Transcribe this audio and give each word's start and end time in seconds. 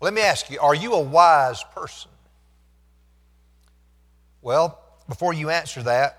Let 0.00 0.14
me 0.14 0.22
ask 0.22 0.50
you 0.50 0.58
are 0.60 0.74
you 0.74 0.94
a 0.94 1.00
wise 1.00 1.62
person? 1.74 2.10
Well, 4.42 4.78
before 5.08 5.34
you 5.34 5.50
answer 5.50 5.82
that, 5.82 6.16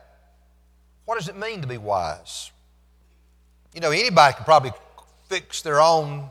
what 1.05 1.17
does 1.17 1.27
it 1.27 1.35
mean 1.35 1.61
to 1.61 1.67
be 1.67 1.77
wise? 1.77 2.51
You 3.73 3.81
know, 3.81 3.91
anybody 3.91 4.35
can 4.35 4.45
probably 4.45 4.71
fix 5.27 5.61
their 5.61 5.81
own, 5.81 6.29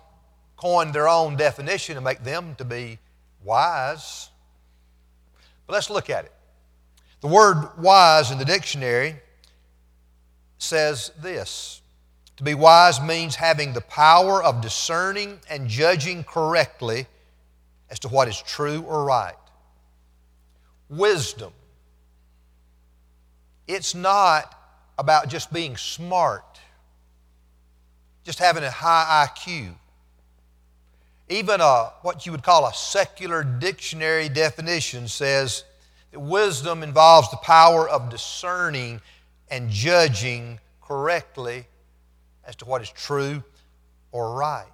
coin 0.56 0.92
their 0.92 1.08
own 1.08 1.36
definition 1.36 1.96
and 1.96 2.04
make 2.04 2.22
them 2.22 2.54
to 2.56 2.64
be 2.64 2.98
wise. 3.42 4.28
But 5.66 5.74
let's 5.74 5.90
look 5.90 6.10
at 6.10 6.26
it. 6.26 6.32
The 7.20 7.28
word 7.28 7.70
wise 7.78 8.30
in 8.30 8.38
the 8.38 8.44
dictionary 8.44 9.16
says 10.58 11.10
this 11.20 11.80
To 12.36 12.44
be 12.44 12.54
wise 12.54 13.00
means 13.00 13.34
having 13.34 13.72
the 13.72 13.80
power 13.80 14.42
of 14.42 14.60
discerning 14.60 15.40
and 15.48 15.66
judging 15.68 16.24
correctly 16.24 17.06
as 17.90 17.98
to 18.00 18.08
what 18.08 18.28
is 18.28 18.40
true 18.42 18.82
or 18.82 19.04
right. 19.04 19.34
Wisdom. 20.88 21.52
It's 23.66 23.94
not 23.94 24.54
about 24.98 25.28
just 25.28 25.52
being 25.52 25.76
smart, 25.76 26.60
just 28.24 28.38
having 28.38 28.64
a 28.64 28.70
high 28.70 29.26
IQ. 29.26 29.74
Even 31.28 31.60
a, 31.60 31.92
what 32.02 32.26
you 32.26 32.32
would 32.32 32.42
call 32.42 32.66
a 32.66 32.74
secular 32.74 33.44
dictionary 33.44 34.28
definition 34.28 35.06
says 35.06 35.64
that 36.10 36.18
wisdom 36.18 36.82
involves 36.82 37.30
the 37.30 37.36
power 37.38 37.88
of 37.88 38.10
discerning 38.10 39.00
and 39.48 39.70
judging 39.70 40.58
correctly 40.82 41.66
as 42.44 42.56
to 42.56 42.64
what 42.64 42.82
is 42.82 42.90
true 42.90 43.42
or 44.10 44.34
right. 44.34 44.66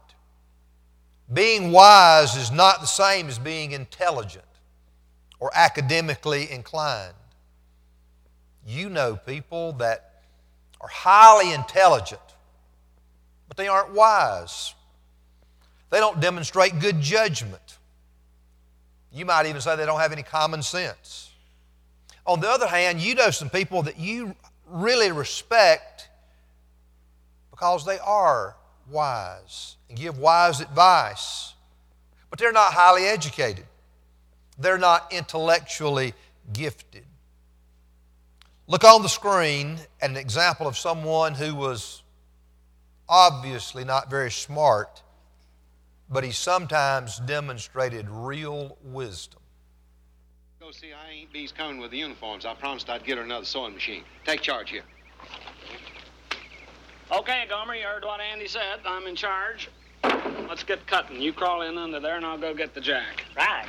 Being 1.33 1.73
wise 1.73 2.37
is 2.37 2.53
not 2.53 2.81
the 2.81 2.87
same 2.87 3.29
as 3.29 3.39
being 3.39 3.73
intelligent 3.73 4.45
or 5.41 5.51
academically 5.55 6.51
inclined. 6.51 7.15
You 8.67 8.89
know 8.89 9.17
people 9.17 9.73
that 9.75 10.23
are 10.81 10.89
highly 10.89 11.53
intelligent, 11.53 12.21
but 13.49 13.57
they 13.57 13.69
aren't 13.69 13.93
wise. 13.93 14.75
They 15.91 15.99
don't 15.99 16.21
demonstrate 16.21 16.79
good 16.81 17.01
judgment. 17.01 17.79
You 19.13 19.25
might 19.25 19.47
even 19.47 19.61
say 19.61 19.77
they 19.77 19.87
don't 19.87 20.01
have 20.01 20.13
any 20.13 20.23
common 20.23 20.63
sense. 20.63 21.31
On 22.27 22.41
the 22.41 22.49
other 22.49 22.67
hand, 22.67 23.01
you 23.01 23.15
know 23.15 23.31
some 23.31 23.51
people 23.51 23.83
that 23.83 23.99
you 23.99 24.35
really 24.67 25.13
respect 25.13 26.09
because 27.51 27.85
they 27.87 27.99
are 28.01 28.57
wise 28.91 29.77
and 29.89 29.99
give 29.99 30.19
wise 30.19 30.61
advice, 30.61 31.55
but 32.31 32.39
they're 32.39 32.53
not 32.53 32.73
highly 32.73 33.05
educated. 33.05 33.67
They're 34.59 34.79
not 34.79 35.13
intellectually 35.13 36.15
gifted. 36.53 37.05
Look 38.67 38.85
on 38.85 39.03
the 39.03 39.09
screen 39.09 39.79
at 40.01 40.11
an 40.11 40.17
example 40.17 40.67
of 40.67 40.77
someone 40.77 41.35
who 41.35 41.55
was 41.55 42.03
obviously 43.09 43.85
not 43.85 44.11
very 44.11 44.31
smart, 44.31 45.03
but 46.11 46.25
he 46.25 46.33
sometimes 46.33 47.19
demonstrated 47.21 48.09
real 48.09 48.77
wisdom. 48.83 49.41
Go 50.59 50.73
see, 50.73 50.93
I 50.93 51.13
ain't 51.13 51.33
Bee's 51.33 51.53
coming 51.53 51.79
with 51.79 51.93
the 51.93 51.99
uniforms. 51.99 52.45
I 52.45 52.55
promised 52.55 52.91
I'd 52.91 53.05
get 53.05 53.19
her 53.19 53.25
another 53.25 53.47
sewing 53.47 53.75
machine. 53.75 54.03
Take 54.25 54.41
charge 54.41 54.71
here. 54.71 54.83
Okay, 57.13 57.45
Gomer, 57.49 57.75
you 57.77 57.85
heard 57.85 58.05
what 58.05 58.21
Andy 58.21 58.49
said. 58.49 58.81
I'm 58.85 59.07
in 59.07 59.15
charge. 59.15 59.69
Let's 60.49 60.65
get 60.65 60.85
cutting. 60.89 61.21
You 61.21 61.33
crawl 61.33 61.63
in 61.63 61.79
under 61.79 62.01
there, 62.01 62.17
and 62.17 62.27
I'll 62.27 62.39
go 62.39 62.53
get 62.53 62.75
the 62.75 62.81
jack. 62.81 63.25
Right. 63.37 63.67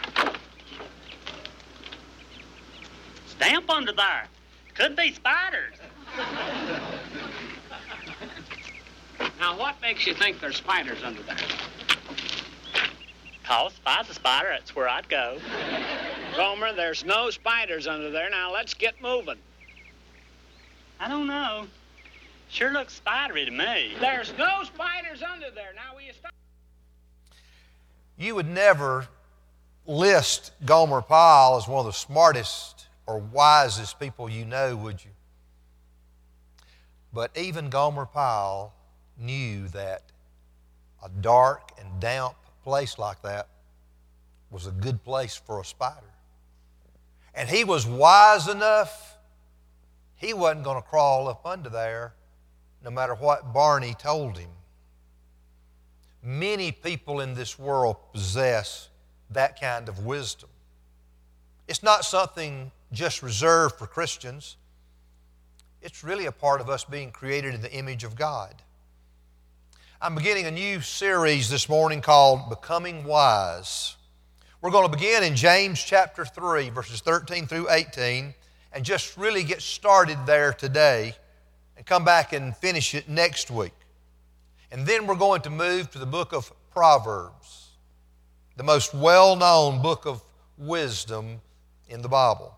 Stamp 3.27 3.69
under 3.69 3.93
there. 3.93 4.25
Could 4.73 4.95
be 4.95 5.13
spiders. 5.13 5.75
Now, 9.39 9.57
what 9.57 9.79
makes 9.81 10.07
you 10.07 10.15
think 10.15 10.39
there's 10.39 10.57
spiders 10.57 11.03
under 11.03 11.21
there? 11.21 11.37
Cause 13.43 13.73
if 13.73 13.81
I 13.85 13.99
was 13.99 14.09
a 14.09 14.13
spider, 14.15 14.49
that's 14.49 14.75
where 14.75 14.89
I'd 14.89 15.07
go. 15.09 15.37
Gomer, 16.35 16.73
there's 16.73 17.05
no 17.05 17.29
spiders 17.29 17.85
under 17.87 18.09
there. 18.09 18.29
Now, 18.31 18.51
let's 18.51 18.73
get 18.73 18.99
moving. 19.01 19.37
I 20.99 21.07
don't 21.07 21.27
know. 21.27 21.67
Sure 22.49 22.71
looks 22.71 22.93
spidery 22.93 23.45
to 23.45 23.51
me. 23.51 23.93
There's 23.99 24.33
no 24.37 24.63
spiders 24.63 25.21
under 25.21 25.51
there. 25.51 25.73
Now, 25.75 25.95
will 25.95 26.01
you 26.01 26.13
stop? 26.13 26.31
You 28.17 28.35
would 28.35 28.47
never 28.47 29.07
list 29.85 30.51
Gomer 30.65 31.01
Pyle 31.01 31.57
as 31.57 31.67
one 31.67 31.79
of 31.79 31.85
the 31.85 31.97
smartest 31.97 32.87
or 33.05 33.19
wisest 33.19 33.99
people 33.99 34.29
you 34.29 34.45
know, 34.45 34.75
would 34.75 35.03
you? 35.03 35.11
But 37.13 37.31
even 37.37 37.69
Gomer 37.69 38.05
Pyle 38.05 38.73
knew 39.17 39.67
that 39.69 40.03
a 41.03 41.09
dark 41.09 41.71
and 41.79 41.99
damp 41.99 42.35
place 42.63 42.97
like 42.97 43.21
that 43.21 43.47
was 44.49 44.67
a 44.67 44.71
good 44.71 45.03
place 45.03 45.35
for 45.35 45.59
a 45.59 45.65
spider. 45.65 46.13
And 47.33 47.49
he 47.49 47.63
was 47.63 47.85
wise 47.85 48.47
enough, 48.47 49.17
he 50.15 50.33
wasn't 50.33 50.63
going 50.63 50.81
to 50.81 50.87
crawl 50.87 51.27
up 51.27 51.45
under 51.45 51.69
there 51.69 52.13
no 52.83 52.89
matter 52.89 53.15
what 53.15 53.53
Barney 53.53 53.95
told 53.97 54.37
him. 54.37 54.49
Many 56.21 56.71
people 56.71 57.21
in 57.21 57.33
this 57.33 57.57
world 57.57 57.97
possess 58.13 58.89
that 59.29 59.59
kind 59.59 59.89
of 59.89 60.05
wisdom. 60.05 60.49
It's 61.67 61.83
not 61.83 62.05
something 62.05 62.71
just 62.91 63.21
reserved 63.21 63.75
for 63.75 63.87
Christians, 63.87 64.57
it's 65.81 66.03
really 66.03 66.25
a 66.25 66.31
part 66.31 66.59
of 66.59 66.69
us 66.69 66.83
being 66.83 67.11
created 67.11 67.53
in 67.53 67.61
the 67.61 67.71
image 67.71 68.03
of 68.03 68.15
God. 68.15 68.53
I'm 70.01 70.15
beginning 70.15 70.45
a 70.45 70.51
new 70.51 70.81
series 70.81 71.49
this 71.49 71.69
morning 71.69 72.01
called 72.01 72.49
Becoming 72.49 73.03
Wise. 73.03 73.95
We're 74.61 74.71
going 74.71 74.89
to 74.89 74.95
begin 74.95 75.23
in 75.23 75.35
James 75.35 75.83
chapter 75.83 76.25
3, 76.25 76.69
verses 76.69 77.01
13 77.01 77.47
through 77.47 77.69
18, 77.69 78.33
and 78.73 78.83
just 78.83 79.17
really 79.17 79.43
get 79.43 79.61
started 79.61 80.17
there 80.25 80.51
today 80.51 81.15
and 81.77 81.85
come 81.85 82.03
back 82.03 82.33
and 82.33 82.57
finish 82.57 82.95
it 82.95 83.07
next 83.07 83.51
week. 83.51 83.73
And 84.71 84.85
then 84.85 85.07
we're 85.07 85.15
going 85.15 85.41
to 85.41 85.49
move 85.49 85.89
to 85.91 85.99
the 85.99 86.05
book 86.05 86.33
of 86.33 86.51
Proverbs, 86.71 87.69
the 88.57 88.63
most 88.63 88.93
well 88.93 89.35
known 89.35 89.81
book 89.81 90.05
of 90.05 90.23
wisdom 90.57 91.39
in 91.87 92.01
the 92.01 92.09
Bible. 92.09 92.53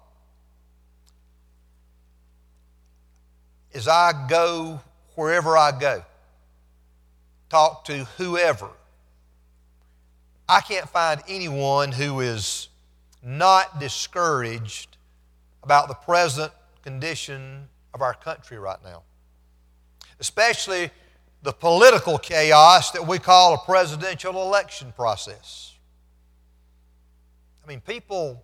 As 3.74 3.88
I 3.88 4.26
go 4.28 4.82
wherever 5.16 5.56
I 5.56 5.78
go, 5.78 6.04
talk 7.50 7.86
to 7.86 8.06
whoever, 8.18 8.70
I 10.48 10.62
can't 10.62 10.90
find 10.90 11.22
anyone 11.28 11.92
who 11.92 12.22
is 12.22 12.70
not 13.22 13.80
discouraged 13.80 14.98
about 15.62 15.90
the 15.90 15.94
present 15.94 16.52
condition 16.84 17.68
of 17.94 18.02
our 18.02 18.16
country 18.16 18.58
right 18.58 18.80
now 18.84 19.04
especially 20.20 20.92
the 21.42 21.54
political 21.54 22.18
chaos 22.18 22.92
that 22.92 23.06
we 23.06 23.18
call 23.18 23.54
a 23.54 23.58
presidential 23.60 24.42
election 24.42 24.92
process. 24.96 25.74
I 27.64 27.68
mean, 27.68 27.82
people 27.82 28.44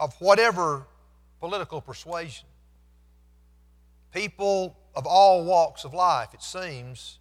of 0.00 0.14
whatever 0.18 0.86
political 1.40 1.80
persuasion, 1.80 2.46
people 4.12 4.76
of 4.94 5.06
all 5.06 5.44
walks 5.44 5.84
of 5.84 5.92
life, 5.92 6.28
it 6.32 6.42
seems, 6.42 7.18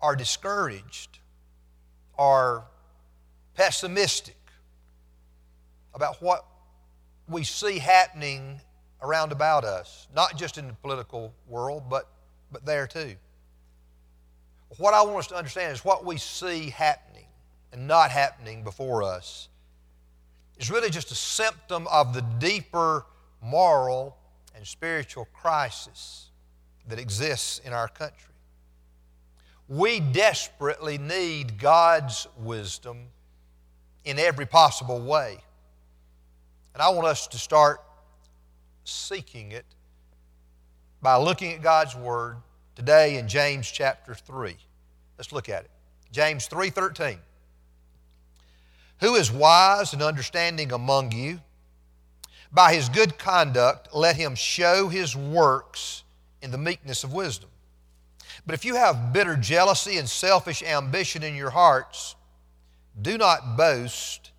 are 0.00 0.14
discouraged, 0.14 1.18
are 2.16 2.64
pessimistic 3.54 4.36
about 5.94 6.22
what 6.22 6.44
we 7.28 7.42
see 7.42 7.78
happening 7.78 8.60
around 9.02 9.32
about 9.32 9.64
us, 9.64 10.08
not 10.14 10.36
just 10.36 10.58
in 10.58 10.66
the 10.66 10.72
political 10.74 11.32
world, 11.46 11.84
but, 11.88 12.08
but 12.50 12.64
there 12.64 12.86
too. 12.86 13.14
What 14.76 14.94
I 14.94 15.02
want 15.02 15.18
us 15.18 15.26
to 15.28 15.36
understand 15.36 15.72
is 15.72 15.84
what 15.84 16.04
we 16.04 16.18
see 16.18 16.70
happening 16.70 17.26
and 17.72 17.86
not 17.86 18.10
happening 18.10 18.64
before 18.64 19.02
us 19.02 19.48
is 20.58 20.70
really 20.70 20.90
just 20.90 21.10
a 21.10 21.14
symptom 21.14 21.86
of 21.86 22.14
the 22.14 22.22
deeper 22.38 23.06
moral 23.40 24.16
and 24.54 24.66
spiritual 24.66 25.26
crisis 25.32 26.30
that 26.88 26.98
exists 26.98 27.60
in 27.60 27.72
our 27.72 27.88
country. 27.88 28.34
We 29.68 30.00
desperately 30.00 30.98
need 30.98 31.58
God's 31.58 32.26
wisdom 32.38 33.08
in 34.04 34.18
every 34.18 34.46
possible 34.46 35.00
way. 35.00 35.38
And 36.74 36.82
I 36.82 36.88
want 36.90 37.06
us 37.06 37.26
to 37.28 37.38
start 37.38 37.80
seeking 38.88 39.52
it 39.52 39.66
by 41.00 41.16
looking 41.16 41.52
at 41.52 41.62
God's 41.62 41.94
Word 41.94 42.36
today 42.74 43.18
in 43.18 43.28
James 43.28 43.70
chapter 43.70 44.14
3. 44.14 44.56
Let's 45.16 45.32
look 45.32 45.48
at 45.48 45.64
it. 45.64 45.70
James 46.10 46.46
3:13. 46.46 47.20
Who 49.00 49.14
is 49.14 49.30
wise 49.30 49.92
and 49.92 50.02
understanding 50.02 50.72
among 50.72 51.12
you? 51.12 51.40
By 52.50 52.74
his 52.74 52.88
good 52.88 53.18
conduct, 53.18 53.94
let 53.94 54.16
him 54.16 54.34
show 54.34 54.88
his 54.88 55.14
works 55.14 56.02
in 56.40 56.50
the 56.50 56.58
meekness 56.58 57.04
of 57.04 57.12
wisdom. 57.12 57.50
But 58.46 58.54
if 58.54 58.64
you 58.64 58.76
have 58.76 59.12
bitter 59.12 59.36
jealousy 59.36 59.98
and 59.98 60.08
selfish 60.08 60.62
ambition 60.62 61.22
in 61.22 61.36
your 61.36 61.50
hearts, 61.50 62.16
do 63.00 63.18
not 63.18 63.56
boast 63.56 64.32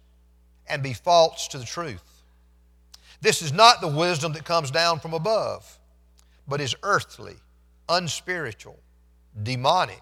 and 0.67 0.81
be 0.81 0.93
false 0.93 1.47
to 1.49 1.59
the 1.59 1.65
truth. 1.65 2.08
This 3.21 3.41
is 3.41 3.51
not 3.51 3.81
the 3.81 3.87
wisdom 3.87 4.33
that 4.33 4.45
comes 4.45 4.71
down 4.71 4.99
from 4.99 5.13
above, 5.13 5.77
but 6.47 6.61
is 6.61 6.75
earthly, 6.83 7.35
unspiritual, 7.89 8.79
demonic. 9.43 10.01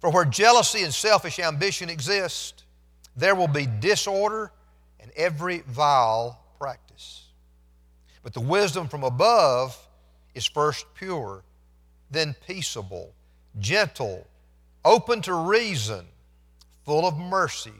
For 0.00 0.10
where 0.10 0.24
jealousy 0.24 0.82
and 0.82 0.94
selfish 0.94 1.38
ambition 1.38 1.90
exist, 1.90 2.64
there 3.16 3.34
will 3.34 3.48
be 3.48 3.66
disorder 3.66 4.52
and 5.00 5.10
every 5.16 5.60
vile 5.66 6.38
practice. 6.58 7.24
But 8.22 8.34
the 8.34 8.40
wisdom 8.40 8.88
from 8.88 9.02
above 9.02 9.76
is 10.34 10.46
first 10.46 10.86
pure, 10.94 11.42
then 12.10 12.36
peaceable, 12.46 13.12
gentle, 13.58 14.26
open 14.84 15.22
to 15.22 15.34
reason, 15.34 16.06
full 16.84 17.06
of 17.06 17.18
mercy 17.18 17.72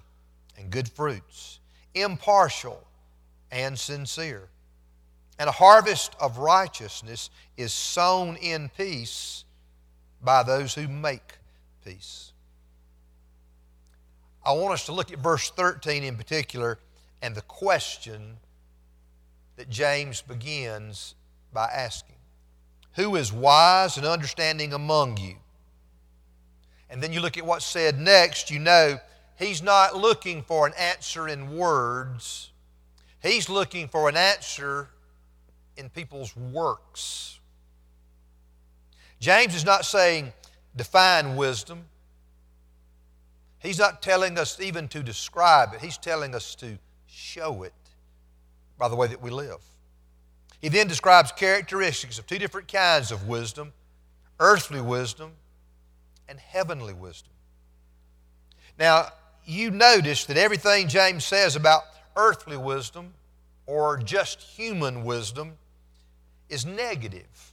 and 0.59 0.71
good 0.71 0.89
fruits, 0.89 1.61
impartial 1.95 2.83
and 3.51 3.79
sincere. 3.79 4.49
And 5.39 5.49
a 5.49 5.53
harvest 5.53 6.17
of 6.21 6.39
righteousness 6.39 7.31
is 7.57 7.73
sown 7.73 8.37
in 8.37 8.71
peace 8.77 9.45
by 10.23 10.43
those 10.43 10.75
who 10.75 10.89
make 10.89 11.35
peace. 11.85 12.33
I 14.45 14.53
want 14.53 14.75
us 14.75 14.87
to 14.87 14.93
look 14.93 15.13
at 15.13 15.19
verse 15.19 15.51
13 15.51 16.05
in 16.05 16.17
particular 16.17 16.79
and 17.21 17.35
the 17.35 17.43
question 17.43 18.37
that 19.57 19.69
James 19.69 20.23
begins 20.23 21.15
by 21.53 21.67
asking 21.67 22.17
Who 22.95 23.17
is 23.17 23.33
wise 23.33 23.97
and 23.97 24.07
understanding 24.07 24.73
among 24.73 25.17
you? 25.17 25.37
And 26.89 27.03
then 27.03 27.13
you 27.13 27.21
look 27.21 27.37
at 27.37 27.45
what's 27.45 27.67
said 27.67 27.99
next, 27.99 28.51
you 28.51 28.59
know 28.59 29.01
he's 29.37 29.63
not 29.63 29.97
looking 29.97 30.43
for 30.43 30.67
an 30.67 30.73
answer 30.79 31.29
in 31.29 31.57
words, 31.57 32.51
he's 33.27 33.49
looking 33.49 33.89
for 33.89 34.09
an 34.09 34.17
answer 34.17 34.89
in 35.77 35.89
people's 35.91 36.37
works. 36.37 37.39
James 39.21 39.55
is 39.55 39.65
not 39.65 39.85
saying 39.85 40.33
define 40.77 41.37
wisdom. 41.37 41.85
He's 43.59 43.79
not 43.79 44.03
telling 44.03 44.39
us 44.39 44.61
even 44.61 44.89
to 44.89 45.03
describe 45.03 45.75
it, 45.75 45.81
he's 45.81 45.99
telling 45.99 46.35
us 46.35 46.55
to 46.57 46.79
show 47.07 47.63
it 47.63 47.73
by 48.79 48.89
the 48.89 48.97
way 48.97 49.07
that 49.07 49.23
we 49.23 49.31
live. 49.31 49.63
He 50.61 50.69
then 50.69 50.87
describes 50.87 51.33
characteristics 51.33 52.19
of 52.19 52.27
two 52.27 52.39
different 52.39 52.69
kinds 52.69 53.11
of 53.11 53.29
wisdom 53.29 53.73
earthly 54.39 54.81
wisdom 54.81 55.33
and 56.29 56.39
heavenly 56.39 56.93
wisdom. 56.93 57.33
Now, 58.79 59.09
you 59.45 59.71
notice 59.71 60.25
that 60.27 60.37
everything 60.37 60.89
James 60.89 61.25
says 61.25 61.57
about 61.57 61.83
earthly 62.17 62.57
wisdom 62.57 63.15
or 63.67 63.99
just 63.99 64.41
human 64.41 65.05
wisdom 65.05 65.53
is 66.49 66.65
negative. 66.65 67.53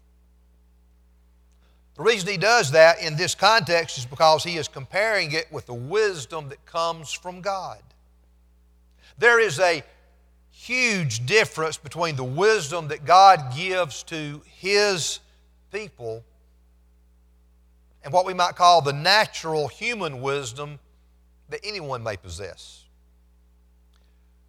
The 1.95 2.03
reason 2.03 2.29
he 2.29 2.37
does 2.37 2.71
that 2.71 3.01
in 3.01 3.15
this 3.17 3.35
context 3.35 3.97
is 3.97 4.05
because 4.05 4.43
he 4.43 4.57
is 4.57 4.67
comparing 4.67 5.31
it 5.31 5.51
with 5.51 5.67
the 5.67 5.73
wisdom 5.73 6.49
that 6.49 6.65
comes 6.65 7.11
from 7.11 7.41
God. 7.41 7.79
There 9.17 9.39
is 9.39 9.59
a 9.59 9.83
huge 10.53 11.25
difference 11.25 11.77
between 11.77 12.15
the 12.15 12.23
wisdom 12.23 12.87
that 12.87 13.05
God 13.05 13.55
gives 13.55 14.03
to 14.03 14.41
His 14.45 15.19
people 15.71 16.23
and 18.03 18.13
what 18.13 18.25
we 18.25 18.33
might 18.33 18.55
call 18.55 18.81
the 18.81 18.93
natural 18.93 19.67
human 19.67 20.21
wisdom 20.21 20.79
that 21.49 21.59
anyone 21.63 22.03
may 22.03 22.17
possess. 22.17 22.82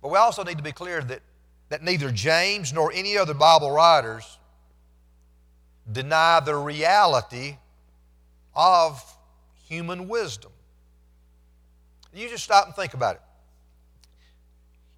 But 0.05 0.13
we 0.13 0.19
also 0.19 0.45
need 0.45 0.59
to 0.59 0.63
be 0.63 0.71
clear 0.71 1.01
that, 1.01 1.23
that 1.71 1.83
neither 1.83 2.13
James 2.13 2.73
nor 2.73 2.93
any 2.93 3.19
other 3.19 3.35
Bible 3.35 3.73
writers 3.73 4.39
deny 5.91 6.39
the 6.39 6.55
reality 6.55 7.57
of 8.55 9.03
human 9.67 10.07
wisdom. 10.07 10.53
You 12.15 12.29
just 12.29 12.45
stop 12.45 12.67
and 12.67 12.77
think 12.77 12.95
about 12.95 13.17
it 13.17 13.23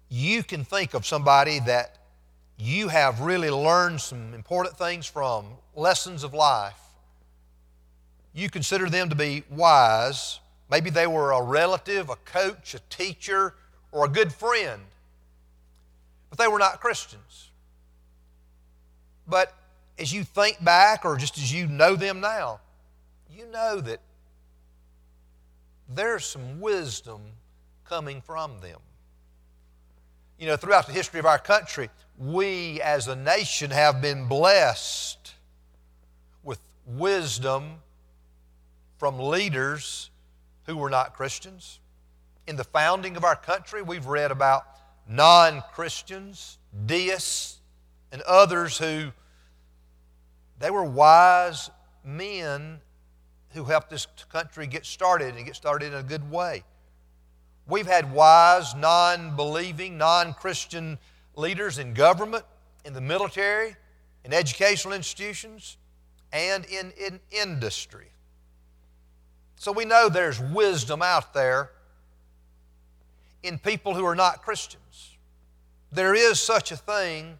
you 0.09 0.43
can 0.43 0.63
think 0.63 0.93
of 0.93 1.05
somebody 1.05 1.59
that 1.59 1.97
you 2.57 2.87
have 2.87 3.21
really 3.21 3.49
learned 3.49 4.01
some 4.01 4.33
important 4.33 4.77
things 4.77 5.05
from, 5.05 5.45
lessons 5.75 6.23
of 6.23 6.33
life. 6.33 6.79
You 8.33 8.49
consider 8.49 8.89
them 8.89 9.09
to 9.09 9.15
be 9.15 9.43
wise. 9.49 10.39
Maybe 10.69 10.89
they 10.89 11.07
were 11.07 11.31
a 11.31 11.41
relative, 11.41 12.09
a 12.09 12.15
coach, 12.17 12.73
a 12.73 12.79
teacher, 12.89 13.53
or 13.91 14.05
a 14.05 14.09
good 14.09 14.33
friend, 14.33 14.81
but 16.29 16.37
they 16.37 16.47
were 16.47 16.59
not 16.59 16.79
Christians. 16.79 17.49
But 19.27 19.53
as 19.99 20.13
you 20.13 20.23
think 20.23 20.63
back, 20.63 21.05
or 21.05 21.17
just 21.17 21.37
as 21.37 21.53
you 21.53 21.67
know 21.67 21.95
them 21.95 22.21
now, 22.21 22.59
you 23.31 23.45
know 23.47 23.81
that 23.81 23.99
there's 25.89 26.25
some 26.25 26.59
wisdom 26.59 27.21
coming 27.85 28.21
from 28.21 28.59
them. 28.61 28.79
You 30.37 30.47
know, 30.47 30.55
throughout 30.55 30.87
the 30.87 30.93
history 30.93 31.19
of 31.19 31.25
our 31.25 31.39
country, 31.39 31.89
we 32.17 32.81
as 32.81 33.07
a 33.07 33.15
nation 33.15 33.71
have 33.71 34.01
been 34.01 34.27
blessed 34.27 35.33
with 36.43 36.59
wisdom 36.85 37.77
from 38.97 39.19
leaders 39.19 40.09
who 40.65 40.77
were 40.77 40.89
not 40.89 41.15
Christians. 41.15 41.79
In 42.45 42.55
the 42.55 42.63
founding 42.63 43.17
of 43.17 43.23
our 43.23 43.35
country, 43.35 43.81
we've 43.81 44.05
read 44.05 44.31
about 44.31 44.65
non 45.07 45.63
Christians, 45.73 46.57
deists, 46.85 47.59
and 48.11 48.21
others 48.23 48.77
who 48.77 49.11
they 50.59 50.71
were 50.71 50.83
wise 50.83 51.69
men 52.03 52.79
who 53.53 53.63
helped 53.65 53.89
this 53.89 54.07
country 54.31 54.67
get 54.67 54.85
started 54.85 55.35
and 55.35 55.45
get 55.45 55.55
started 55.55 55.93
in 55.93 55.99
a 55.99 56.03
good 56.03 56.29
way. 56.31 56.63
We've 57.67 57.87
had 57.87 58.11
wise, 58.11 58.75
non 58.75 59.35
believing, 59.35 59.97
non 59.97 60.33
Christian 60.33 60.97
leaders 61.35 61.77
in 61.77 61.93
government, 61.93 62.45
in 62.85 62.93
the 62.93 63.01
military, 63.01 63.75
in 64.23 64.33
educational 64.33 64.93
institutions, 64.93 65.77
and 66.31 66.65
in, 66.65 66.91
in 66.97 67.19
industry. 67.31 68.07
So 69.57 69.71
we 69.71 69.85
know 69.85 70.07
there's 70.07 70.39
wisdom 70.39 71.01
out 71.01 71.33
there 71.33 71.71
in 73.43 73.59
people 73.59 73.93
who 73.93 74.05
are 74.05 74.15
not 74.15 74.41
Christians. 74.41 75.17
There 75.91 76.13
is 76.13 76.39
such 76.39 76.71
a 76.71 76.77
thing 76.77 77.37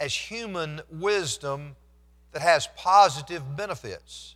as 0.00 0.14
human 0.14 0.80
wisdom 0.90 1.76
that 2.32 2.42
has 2.42 2.68
positive 2.76 3.56
benefits. 3.56 4.34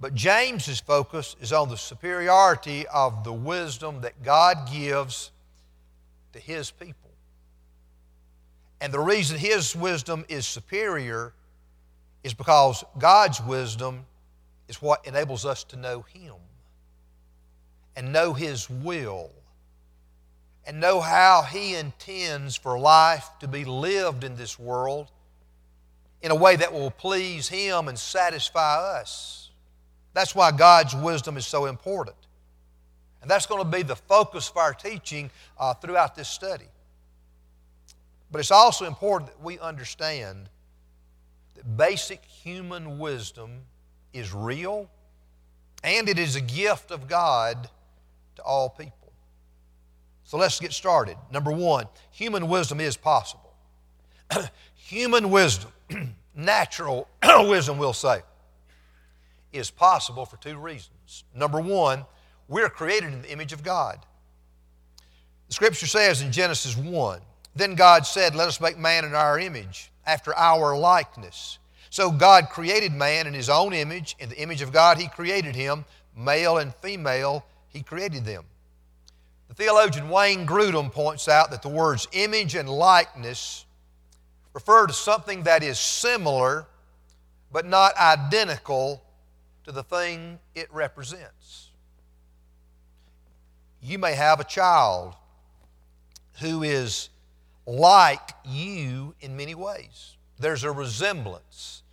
But 0.00 0.14
James's 0.14 0.78
focus 0.78 1.34
is 1.40 1.52
on 1.52 1.68
the 1.68 1.76
superiority 1.76 2.86
of 2.86 3.24
the 3.24 3.32
wisdom 3.32 4.02
that 4.02 4.22
God 4.22 4.70
gives 4.72 5.32
to 6.32 6.38
his 6.38 6.70
people. 6.70 7.10
And 8.80 8.92
the 8.92 9.00
reason 9.00 9.36
his 9.38 9.74
wisdom 9.74 10.24
is 10.28 10.46
superior 10.46 11.32
is 12.22 12.32
because 12.32 12.84
God's 12.96 13.40
wisdom 13.40 14.06
is 14.68 14.80
what 14.80 15.04
enables 15.04 15.44
us 15.44 15.64
to 15.64 15.76
know 15.76 16.02
him 16.02 16.34
and 17.98 18.12
know 18.12 18.32
his 18.32 18.70
will 18.70 19.28
and 20.64 20.78
know 20.78 21.00
how 21.00 21.42
he 21.42 21.74
intends 21.74 22.54
for 22.54 22.78
life 22.78 23.28
to 23.40 23.48
be 23.48 23.64
lived 23.64 24.22
in 24.22 24.36
this 24.36 24.56
world 24.56 25.10
in 26.22 26.30
a 26.30 26.34
way 26.34 26.54
that 26.54 26.72
will 26.72 26.92
please 26.92 27.48
him 27.48 27.88
and 27.88 27.98
satisfy 27.98 28.76
us. 28.76 29.50
That's 30.14 30.32
why 30.32 30.52
God's 30.52 30.94
wisdom 30.94 31.36
is 31.36 31.44
so 31.44 31.66
important. 31.66 32.14
And 33.20 33.28
that's 33.28 33.46
going 33.46 33.64
to 33.64 33.68
be 33.68 33.82
the 33.82 33.96
focus 33.96 34.48
of 34.48 34.58
our 34.58 34.74
teaching 34.74 35.28
uh, 35.58 35.74
throughout 35.74 36.14
this 36.14 36.28
study. 36.28 36.68
But 38.30 38.38
it's 38.38 38.52
also 38.52 38.84
important 38.84 39.32
that 39.32 39.42
we 39.42 39.58
understand 39.58 40.48
that 41.56 41.76
basic 41.76 42.24
human 42.24 43.00
wisdom 43.00 43.62
is 44.12 44.32
real 44.32 44.88
and 45.82 46.08
it 46.08 46.20
is 46.20 46.36
a 46.36 46.40
gift 46.40 46.92
of 46.92 47.08
God 47.08 47.68
to 48.38 48.42
all 48.42 48.70
people. 48.70 49.12
So 50.24 50.36
let's 50.36 50.58
get 50.60 50.72
started. 50.72 51.16
Number 51.30 51.52
one, 51.52 51.86
human 52.10 52.48
wisdom 52.48 52.80
is 52.80 52.96
possible. 52.96 53.54
human 54.74 55.30
wisdom, 55.30 55.70
natural 56.34 57.08
wisdom, 57.38 57.78
we'll 57.78 57.92
say, 57.92 58.22
is 59.52 59.70
possible 59.70 60.24
for 60.24 60.36
two 60.36 60.56
reasons. 60.56 61.24
Number 61.34 61.60
one, 61.60 62.04
we're 62.46 62.68
created 62.68 63.12
in 63.12 63.22
the 63.22 63.32
image 63.32 63.52
of 63.52 63.62
God. 63.62 63.98
The 65.48 65.54
scripture 65.54 65.86
says 65.86 66.22
in 66.22 66.30
Genesis 66.30 66.76
1 66.76 67.20
Then 67.56 67.74
God 67.74 68.06
said, 68.06 68.34
Let 68.34 68.48
us 68.48 68.60
make 68.60 68.78
man 68.78 69.04
in 69.04 69.14
our 69.14 69.38
image, 69.38 69.90
after 70.06 70.34
our 70.34 70.76
likeness. 70.76 71.58
So 71.90 72.10
God 72.10 72.50
created 72.50 72.92
man 72.92 73.26
in 73.26 73.34
his 73.34 73.48
own 73.48 73.72
image. 73.72 74.14
In 74.18 74.28
the 74.28 74.38
image 74.38 74.60
of 74.60 74.72
God, 74.72 74.98
he 74.98 75.08
created 75.08 75.56
him. 75.56 75.86
Male 76.14 76.58
and 76.58 76.74
female, 76.76 77.46
he 77.78 77.84
created 77.84 78.24
them. 78.24 78.44
The 79.46 79.54
theologian 79.54 80.10
Wayne 80.10 80.46
Grudem 80.46 80.92
points 80.92 81.28
out 81.28 81.52
that 81.52 81.62
the 81.62 81.68
words 81.68 82.08
image 82.12 82.56
and 82.56 82.68
likeness 82.68 83.64
refer 84.52 84.88
to 84.88 84.92
something 84.92 85.44
that 85.44 85.62
is 85.62 85.78
similar 85.78 86.66
but 87.52 87.64
not 87.64 87.96
identical 87.96 89.02
to 89.64 89.70
the 89.70 89.84
thing 89.84 90.40
it 90.56 90.66
represents. 90.72 91.70
You 93.80 93.96
may 93.98 94.14
have 94.14 94.40
a 94.40 94.44
child 94.44 95.14
who 96.40 96.64
is 96.64 97.08
like 97.64 98.30
you 98.44 99.14
in 99.20 99.36
many 99.36 99.54
ways. 99.54 100.16
There's 100.40 100.64
a 100.64 100.72
resemblance. 100.72 101.84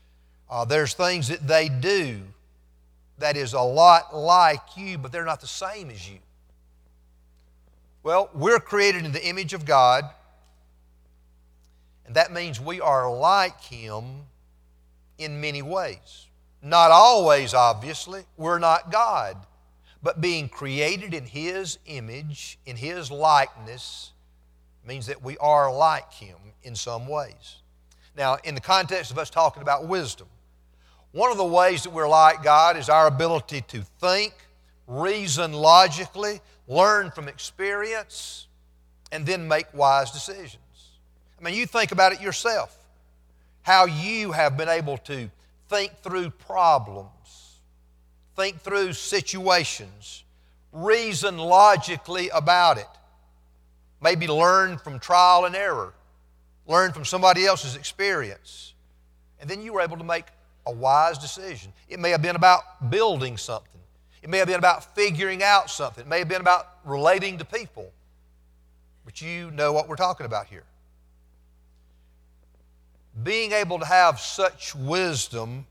Uh, 0.50 0.66
there's 0.66 0.96
things 0.96 1.28
that 1.28 1.48
they 1.48 1.70
do 1.70 2.24
that 3.18 3.38
is 3.38 3.54
a 3.54 3.62
lot 3.62 4.16
like 4.16 4.76
you, 4.76 4.98
but 4.98 5.12
they're 5.12 5.26
not 5.26 5.42
the 5.42 5.48
same 5.48 5.90
as 5.90 6.10
you. 6.10 6.20
Well, 8.04 8.30
we're 8.34 8.60
created 8.60 9.06
in 9.06 9.12
the 9.12 9.26
image 9.26 9.54
of 9.54 9.66
God, 9.66 10.04
and 12.06 12.16
that 12.16 12.32
means 12.32 12.60
we 12.62 12.80
are 12.82 13.12
like 13.12 13.60
Him 13.62 14.24
in 15.18 15.42
many 15.42 15.62
ways. 15.62 16.28
Not 16.62 16.92
always, 16.92 17.54
obviously. 17.54 18.24
We're 18.38 18.60
not 18.60 18.92
God. 18.92 19.38
But 20.04 20.22
being 20.22 20.50
created 20.50 21.14
in 21.14 21.26
His 21.26 21.80
image, 21.88 22.60
in 22.66 22.76
His 22.76 23.10
likeness, 23.10 24.12
means 24.88 25.08
that 25.08 25.24
we 25.24 25.38
are 25.40 25.74
like 25.74 26.14
Him 26.14 26.38
in 26.64 26.76
some 26.76 27.08
ways. 27.08 27.58
Now, 28.16 28.38
in 28.44 28.56
the 28.56 28.62
context 28.62 29.12
of 29.12 29.18
us 29.18 29.30
talking 29.30 29.62
about 29.62 29.88
wisdom, 29.88 30.28
one 31.16 31.32
of 31.32 31.38
the 31.38 31.46
ways 31.46 31.84
that 31.84 31.92
we're 31.92 32.10
like 32.10 32.44
God 32.44 32.76
is 32.76 32.90
our 32.90 33.08
ability 33.08 33.62
to 33.70 33.84
think, 34.02 34.34
reason 34.86 35.54
logically, 35.54 36.42
learn 36.68 37.10
from 37.10 37.30
experience, 37.30 38.48
and 39.14 39.26
then 39.26 39.48
make 39.48 39.74
wise 39.74 40.12
decisions. 40.12 40.60
I 41.40 41.42
mean, 41.42 41.54
you 41.54 41.68
think 41.68 41.94
about 41.94 42.12
it 42.12 42.20
yourself. 42.20 42.78
How 43.62 43.86
you 43.86 44.34
have 44.34 44.58
been 44.58 44.68
able 44.68 44.98
to 44.98 45.30
think 45.70 45.94
through 46.04 46.32
problems, 46.32 47.62
think 48.36 48.60
through 48.60 48.92
situations, 48.92 50.26
reason 50.74 51.38
logically 51.38 52.28
about 52.28 52.78
it, 52.78 52.90
maybe 54.02 54.28
learn 54.28 54.78
from 54.78 55.00
trial 55.00 55.46
and 55.46 55.56
error, 55.56 55.94
learn 56.68 56.92
from 56.92 57.06
somebody 57.06 57.46
else's 57.46 57.78
experience, 57.78 58.74
and 59.40 59.50
then 59.50 59.62
you 59.62 59.72
were 59.72 59.82
able 59.82 59.96
to 59.96 60.04
make 60.04 60.26
a 60.68 60.72
wise 60.72 61.18
decision. 61.18 61.72
It 61.90 62.00
may 62.00 62.10
have 62.12 62.22
been 62.22 62.36
about 62.36 62.90
building 62.90 63.38
something. 63.38 63.82
It 64.22 64.30
may 64.30 64.40
have 64.40 64.48
been 64.48 64.60
about 64.60 64.96
figuring 64.96 65.44
out 65.44 65.70
something. 65.70 66.06
It 66.06 66.08
may 66.08 66.20
have 66.20 66.28
been 66.28 66.42
about 66.42 66.68
relating 66.84 67.38
to 67.38 67.46
people. 67.46 67.92
But 69.06 69.22
you 69.22 69.52
know 69.52 69.72
what 69.72 69.88
we're 69.88 69.96
talking 69.96 70.26
about 70.26 70.48
here 70.48 70.64
being 73.24 73.54
able 73.54 73.80
to 73.80 73.86
have 73.86 74.20
such 74.20 74.76
wisdom 74.76 75.66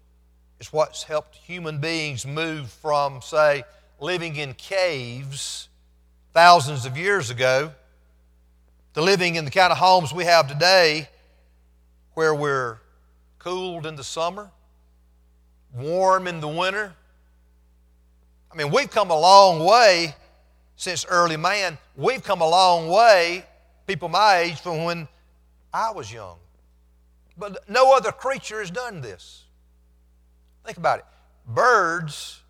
is 0.60 0.72
what's 0.72 1.02
helped 1.02 1.36
human 1.36 1.78
beings 1.78 2.26
move 2.26 2.70
from, 2.70 3.20
say, 3.20 3.64
living 4.00 4.36
in 4.36 4.54
caves 4.54 5.68
thousands 6.32 6.86
of 6.86 6.96
years 6.96 7.30
ago 7.30 7.70
to 8.94 9.02
living 9.02 9.34
in 9.34 9.44
the 9.44 9.50
kind 9.50 9.72
of 9.72 9.78
homes 9.78 10.12
we 10.12 10.24
have 10.24 10.48
today 10.48 11.08
where 12.14 12.34
we're 12.34 12.78
cooled 13.38 13.84
in 13.84 13.96
the 13.96 14.04
summer, 14.04 14.50
warm 15.74 16.26
in 16.26 16.40
the 16.40 16.48
winter. 16.48 16.94
I 18.52 18.56
mean, 18.56 18.70
we've 18.70 18.90
come 18.90 19.10
a 19.10 19.18
long 19.18 19.64
way 19.64 20.14
since 20.76 21.04
early 21.06 21.36
man. 21.36 21.78
We've 21.96 22.22
come 22.22 22.40
a 22.40 22.48
long 22.48 22.88
way, 22.88 23.44
people 23.86 24.08
my 24.08 24.38
age, 24.38 24.60
from 24.60 24.84
when 24.84 25.08
I 25.72 25.90
was 25.90 26.12
young. 26.12 26.36
But 27.36 27.68
no 27.68 27.96
other 27.96 28.12
creature 28.12 28.60
has 28.60 28.70
done 28.70 29.00
this. 29.00 29.42
Think 30.64 30.78
about 30.78 31.00
it. 31.00 31.04
Birds 31.46 32.40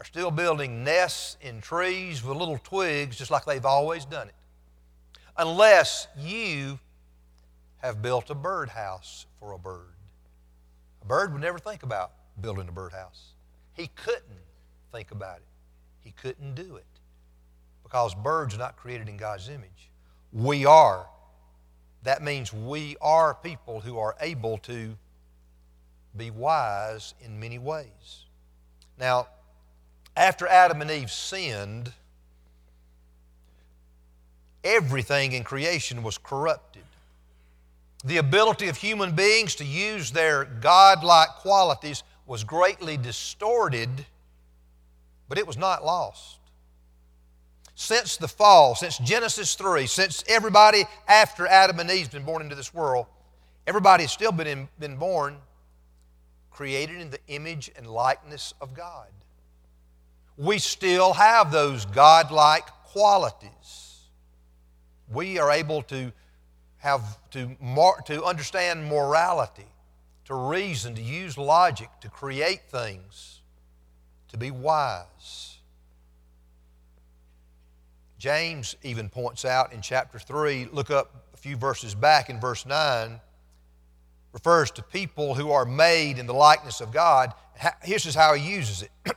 are 0.00 0.04
still 0.04 0.30
building 0.30 0.84
nests 0.84 1.36
in 1.40 1.60
trees 1.60 2.24
with 2.24 2.36
little 2.36 2.58
twigs 2.58 3.16
just 3.16 3.30
like 3.30 3.44
they've 3.44 3.64
always 3.64 4.04
done 4.04 4.28
it. 4.28 4.34
Unless 5.38 6.08
you 6.18 6.78
have 7.78 8.02
built 8.02 8.30
a 8.30 8.34
birdhouse 8.34 9.26
for 9.38 9.52
a 9.52 9.58
bird. 9.58 9.94
A 11.02 11.04
bird 11.06 11.32
would 11.32 11.42
never 11.42 11.58
think 11.58 11.82
about 11.82 12.10
building 12.40 12.68
a 12.68 12.72
birdhouse. 12.72 13.32
He 13.74 13.88
couldn't 13.94 14.22
think 14.92 15.10
about 15.10 15.38
it. 15.38 15.46
He 16.00 16.12
couldn't 16.12 16.54
do 16.54 16.76
it 16.76 16.84
because 17.82 18.14
birds 18.14 18.54
are 18.54 18.58
not 18.58 18.76
created 18.76 19.08
in 19.08 19.16
God's 19.16 19.48
image. 19.48 19.90
We 20.32 20.64
are 20.64 21.06
that 22.06 22.22
means 22.22 22.52
we 22.52 22.96
are 23.00 23.34
people 23.34 23.80
who 23.80 23.98
are 23.98 24.14
able 24.20 24.58
to 24.58 24.96
be 26.16 26.30
wise 26.30 27.14
in 27.20 27.40
many 27.40 27.58
ways. 27.58 28.26
Now, 28.96 29.26
after 30.16 30.46
Adam 30.46 30.82
and 30.82 30.88
Eve 30.88 31.10
sinned, 31.10 31.92
everything 34.62 35.32
in 35.32 35.42
creation 35.42 36.04
was 36.04 36.16
corrupted. 36.16 36.84
The 38.04 38.18
ability 38.18 38.68
of 38.68 38.76
human 38.76 39.16
beings 39.16 39.56
to 39.56 39.64
use 39.64 40.12
their 40.12 40.44
godlike 40.44 41.30
qualities 41.40 42.04
was 42.26 42.44
greatly 42.44 42.96
distorted, 42.96 43.88
but 45.28 45.38
it 45.38 45.46
was 45.46 45.56
not 45.56 45.84
lost 45.84 46.38
since 47.76 48.16
the 48.16 48.26
fall, 48.26 48.74
since 48.74 48.96
Genesis 48.98 49.54
3, 49.54 49.86
since 49.86 50.24
everybody 50.26 50.84
after 51.06 51.46
Adam 51.46 51.78
and 51.78 51.90
Eve 51.90 52.06
has 52.06 52.08
been 52.08 52.24
born 52.24 52.42
into 52.42 52.54
this 52.54 52.72
world, 52.72 53.06
everybody 53.66 54.02
has 54.04 54.10
still 54.10 54.32
been, 54.32 54.46
in, 54.46 54.68
been 54.80 54.96
born 54.96 55.36
created 56.50 57.02
in 57.02 57.10
the 57.10 57.18
image 57.28 57.70
and 57.76 57.86
likeness 57.86 58.54
of 58.62 58.72
God. 58.74 59.08
We 60.38 60.58
still 60.58 61.12
have 61.12 61.52
those 61.52 61.84
godlike 61.84 62.66
qualities. 62.84 64.00
We 65.12 65.38
are 65.38 65.50
able 65.50 65.82
to 65.82 66.12
have 66.78 67.18
to, 67.32 67.56
to 68.06 68.24
understand 68.24 68.88
morality, 68.88 69.66
to 70.26 70.34
reason, 70.34 70.94
to 70.94 71.02
use 71.02 71.38
logic, 71.38 71.88
to 72.00 72.08
create 72.08 72.62
things, 72.68 73.40
to 74.28 74.36
be 74.36 74.50
wise. 74.50 75.58
James 78.18 78.76
even 78.82 79.08
points 79.08 79.44
out 79.44 79.72
in 79.72 79.80
chapter 79.80 80.18
3, 80.18 80.68
look 80.72 80.90
up 80.90 81.26
a 81.32 81.36
few 81.36 81.56
verses 81.56 81.94
back 81.94 82.28
in 82.28 82.40
verse 82.40 82.66
9, 82.66 83.20
refers 84.32 84.70
to 84.72 84.82
people 84.82 85.34
who 85.34 85.52
are 85.52 85.64
made 85.64 86.18
in 86.18 86.26
the 86.26 86.34
likeness 86.34 86.80
of 86.80 86.92
God. 86.92 87.32
Here's 87.82 88.02
just 88.02 88.16
how 88.16 88.34
he 88.34 88.54
uses 88.54 88.82
it. 88.82 88.90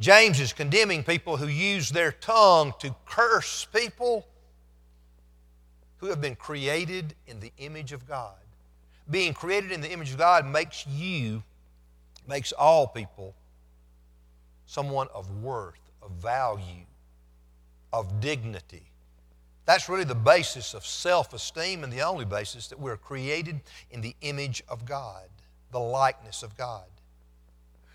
James 0.00 0.40
is 0.40 0.52
condemning 0.52 1.04
people 1.04 1.36
who 1.36 1.46
use 1.46 1.90
their 1.90 2.10
tongue 2.12 2.72
to 2.80 2.94
curse 3.06 3.66
people 3.72 4.26
who 5.98 6.06
have 6.06 6.20
been 6.20 6.36
created 6.36 7.14
in 7.26 7.40
the 7.40 7.52
image 7.58 7.92
of 7.92 8.06
God. 8.08 8.34
Being 9.10 9.32
created 9.32 9.72
in 9.72 9.80
the 9.80 9.90
image 9.90 10.10
of 10.10 10.18
God 10.18 10.46
makes 10.46 10.86
you, 10.86 11.42
makes 12.26 12.52
all 12.52 12.86
people 12.86 13.34
someone 14.66 15.08
of 15.14 15.42
worth, 15.42 15.80
of 16.02 16.10
value 16.12 16.84
of 17.92 18.20
dignity. 18.20 18.82
That's 19.64 19.88
really 19.88 20.04
the 20.04 20.14
basis 20.14 20.74
of 20.74 20.86
self 20.86 21.32
esteem 21.32 21.84
and 21.84 21.92
the 21.92 22.02
only 22.02 22.24
basis 22.24 22.68
that 22.68 22.78
we're 22.78 22.96
created 22.96 23.60
in 23.90 24.00
the 24.00 24.14
image 24.22 24.62
of 24.68 24.84
God, 24.84 25.28
the 25.72 25.78
likeness 25.78 26.42
of 26.42 26.56
God. 26.56 26.84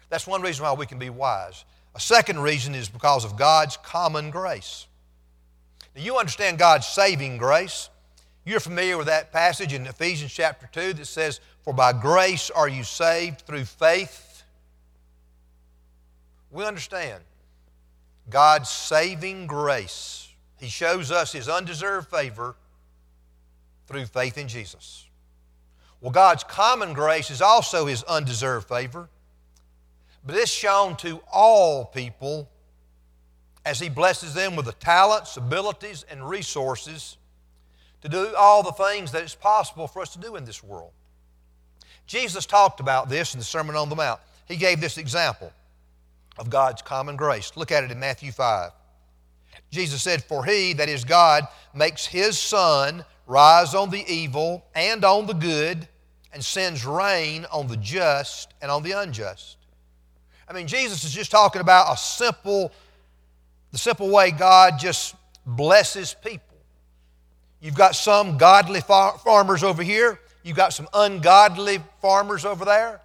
That's 0.10 0.27
one 0.27 0.41
reason 0.41 0.63
why 0.63 0.74
we 0.74 0.86
can 0.86 1.00
be 1.00 1.10
wise. 1.10 1.65
A 1.96 2.00
second 2.00 2.39
reason 2.39 2.75
is 2.75 2.89
because 2.89 3.25
of 3.25 3.38
God's 3.38 3.77
common 3.77 4.29
grace. 4.29 4.88
Now, 5.96 6.03
you 6.03 6.17
understand 6.17 6.58
God's 6.60 6.88
saving 6.88 7.38
grace. 7.38 7.89
You're 8.46 8.60
familiar 8.60 8.98
with 8.98 9.08
that 9.08 9.32
passage 9.32 9.74
in 9.74 9.86
Ephesians 9.88 10.34
chapter 10.34 10.68
2 10.72 10.94
that 10.94 11.06
says, 11.06 11.40
For 11.62 11.74
by 11.74 11.94
grace 11.94 12.50
are 12.50 12.68
you 12.68 12.84
saved 12.84 13.42
through 13.42 13.66
faith. 13.66 14.44
We 16.52 16.66
understand 16.66 17.24
God's 18.30 18.70
saving 18.70 19.48
grace. 19.48 20.30
He 20.60 20.68
shows 20.68 21.10
us 21.12 21.32
His 21.32 21.48
undeserved 21.48 22.10
favor 22.10 22.56
through 23.88 24.06
faith 24.08 24.38
in 24.38 24.50
Jesus. 24.50 25.08
Well, 26.02 26.12
God's 26.12 26.44
common 26.44 26.92
grace 26.92 27.32
is 27.32 27.42
also 27.42 27.86
His 27.86 28.04
undeserved 28.04 28.68
favor, 28.68 29.08
but 30.26 30.36
it's 30.36 30.52
shown 30.52 30.98
to 30.98 31.22
all 31.32 31.86
people 31.86 32.50
as 33.66 33.80
He 33.80 33.88
blesses 33.88 34.34
them 34.34 34.58
with 34.58 34.66
the 34.66 34.74
talents, 34.74 35.38
abilities, 35.38 36.06
and 36.10 36.28
resources 36.28 37.18
to 38.03 38.10
do 38.10 38.36
all 38.38 38.62
the 38.63 38.72
things 38.74 39.12
that 39.13 39.24
it's 39.24 39.33
possible 39.33 39.88
for 39.88 40.01
us 40.01 40.10
to 40.10 40.19
do 40.19 40.36
in 40.36 40.43
this 40.43 40.62
world. 40.62 40.91
Jesus 42.05 42.45
talked 42.45 42.81
about 42.81 43.07
this 43.10 43.33
in 43.33 43.39
the 43.39 43.45
Sermon 43.45 43.77
on 43.77 43.88
the 43.88 43.95
Mount. 43.95 44.19
He 44.45 44.57
gave 44.57 44.81
this 44.81 44.98
example 44.98 45.51
of 46.38 46.50
God's 46.50 46.81
common 46.81 47.15
grace. 47.15 47.53
Look 47.55 47.72
at 47.72 47.86
it 47.86 47.91
in 47.91 48.00
Matthew 48.00 48.33
5. 48.33 48.72
Jesus 49.72 50.01
said, 50.01 50.22
For 50.22 50.43
he, 50.43 50.74
that 50.74 50.89
is 50.89 51.05
God, 51.05 51.48
makes 51.74 52.05
his 52.05 52.38
sun 52.38 53.05
rise 53.25 53.74
on 53.74 53.89
the 53.89 54.03
evil 54.12 54.65
and 54.75 55.05
on 55.05 55.25
the 55.25 55.33
good, 55.33 55.88
and 56.33 56.43
sends 56.43 56.86
rain 56.86 57.45
on 57.51 57.67
the 57.67 57.77
just 57.77 58.53
and 58.62 58.69
on 58.69 58.83
the 58.83 58.91
unjust. 58.91 59.57
I 60.50 60.51
mean, 60.51 60.67
Jesus 60.67 61.05
is 61.05 61.13
just 61.13 61.31
talking 61.31 61.62
about 61.62 61.93
a 61.93 61.98
simple, 61.98 62.74
the 63.72 63.77
simple 63.77 64.10
way 64.10 64.31
God 64.31 64.77
just 64.77 65.15
blesses 65.45 66.13
people. 66.22 66.52
You've 67.63 67.75
got 67.75 67.96
some 67.96 68.38
godly 68.38 68.82
far- 68.82 69.17
farmers 69.20 69.63
over 69.63 69.82
here, 69.84 70.20
you've 70.43 70.58
got 70.58 70.74
some 70.74 70.89
ungodly 70.93 71.79
farmers 72.01 72.43
over 72.43 72.65
there. 72.65 73.00